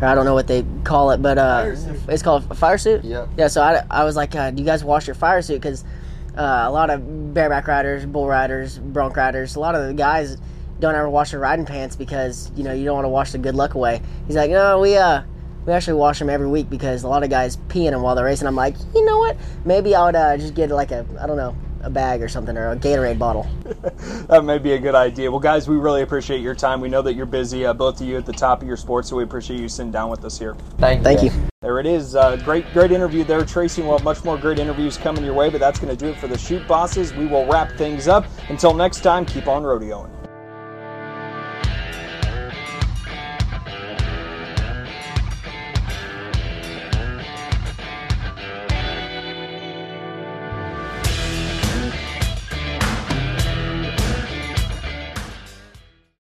I 0.00 0.14
don't 0.14 0.24
know 0.24 0.34
what 0.34 0.46
they 0.46 0.64
call 0.84 1.10
it, 1.10 1.20
but 1.22 1.38
uh, 1.38 1.74
it's 2.08 2.22
called 2.22 2.44
a 2.50 2.54
fire 2.54 2.76
suit. 2.76 3.04
Yeah. 3.04 3.26
Yeah. 3.36 3.48
So 3.48 3.62
I, 3.62 3.82
I 3.90 4.04
was 4.04 4.14
like, 4.14 4.34
uh, 4.34 4.50
do 4.50 4.62
you 4.62 4.66
guys 4.66 4.84
wash 4.84 5.06
your 5.06 5.14
fire 5.14 5.40
suit? 5.40 5.60
Because 5.60 5.84
uh, 6.36 6.64
a 6.66 6.70
lot 6.70 6.90
of 6.90 7.34
bareback 7.34 7.66
riders, 7.66 8.06
bull 8.06 8.26
riders, 8.26 8.78
bronc 8.78 9.16
riders, 9.16 9.56
a 9.56 9.60
lot 9.60 9.74
of 9.74 9.86
the 9.86 9.94
guys 9.94 10.36
don't 10.78 10.94
ever 10.94 11.08
wash 11.08 11.30
their 11.30 11.40
riding 11.40 11.64
pants 11.64 11.96
because 11.96 12.50
you 12.54 12.62
know 12.62 12.72
you 12.72 12.84
don't 12.84 12.94
want 12.94 13.04
to 13.04 13.10
wash 13.10 13.32
the 13.32 13.38
good 13.38 13.54
luck 13.54 13.74
away. 13.74 14.00
He's 14.26 14.36
like, 14.36 14.50
no, 14.50 14.80
we 14.80 14.96
uh 14.96 15.22
we 15.64 15.72
actually 15.72 15.94
wash 15.94 16.18
them 16.18 16.30
every 16.30 16.46
week 16.46 16.70
because 16.70 17.02
a 17.02 17.08
lot 17.08 17.24
of 17.24 17.30
guys 17.30 17.56
pee 17.68 17.86
in 17.86 17.92
them 17.92 18.02
while 18.02 18.14
they're 18.14 18.24
racing. 18.24 18.46
I'm 18.46 18.54
like, 18.54 18.76
you 18.94 19.04
know 19.04 19.18
what? 19.18 19.36
Maybe 19.64 19.94
I 19.94 20.04
would 20.04 20.14
uh, 20.14 20.36
just 20.36 20.54
get 20.54 20.70
like 20.70 20.90
a 20.92 21.06
I 21.20 21.26
don't 21.26 21.36
know 21.36 21.56
a 21.86 21.90
bag 21.90 22.20
or 22.20 22.28
something 22.28 22.56
or 22.56 22.72
a 22.72 22.76
Gatorade 22.76 23.18
bottle. 23.18 23.48
that 24.26 24.44
may 24.44 24.58
be 24.58 24.72
a 24.72 24.78
good 24.78 24.94
idea. 24.94 25.30
Well, 25.30 25.40
guys, 25.40 25.68
we 25.68 25.76
really 25.76 26.02
appreciate 26.02 26.40
your 26.40 26.54
time. 26.54 26.80
We 26.80 26.88
know 26.88 27.00
that 27.00 27.14
you're 27.14 27.26
busy, 27.26 27.64
uh, 27.64 27.72
both 27.72 28.00
of 28.00 28.06
you 28.06 28.16
at 28.16 28.26
the 28.26 28.32
top 28.32 28.60
of 28.60 28.68
your 28.68 28.76
sport, 28.76 29.06
so 29.06 29.16
we 29.16 29.22
appreciate 29.22 29.60
you 29.60 29.68
sitting 29.68 29.92
down 29.92 30.10
with 30.10 30.24
us 30.24 30.38
here. 30.38 30.54
Thank 30.78 30.98
you. 30.98 31.04
Thank 31.04 31.22
you. 31.22 31.30
There 31.62 31.78
it 31.78 31.86
is. 31.86 32.16
Uh, 32.16 32.36
great, 32.36 32.70
great 32.72 32.90
interview 32.90 33.24
there, 33.24 33.44
Tracy. 33.44 33.82
We'll 33.82 33.92
have 33.92 34.04
much 34.04 34.24
more 34.24 34.36
great 34.36 34.58
interviews 34.58 34.98
coming 34.98 35.24
your 35.24 35.34
way, 35.34 35.48
but 35.48 35.60
that's 35.60 35.78
going 35.78 35.96
to 35.96 36.04
do 36.04 36.10
it 36.10 36.18
for 36.18 36.28
the 36.28 36.36
Chute 36.36 36.66
Bosses. 36.66 37.14
We 37.14 37.26
will 37.26 37.46
wrap 37.46 37.72
things 37.72 38.08
up. 38.08 38.26
Until 38.48 38.74
next 38.74 39.00
time, 39.00 39.24
keep 39.24 39.46
on 39.46 39.62
rodeoing. 39.62 40.10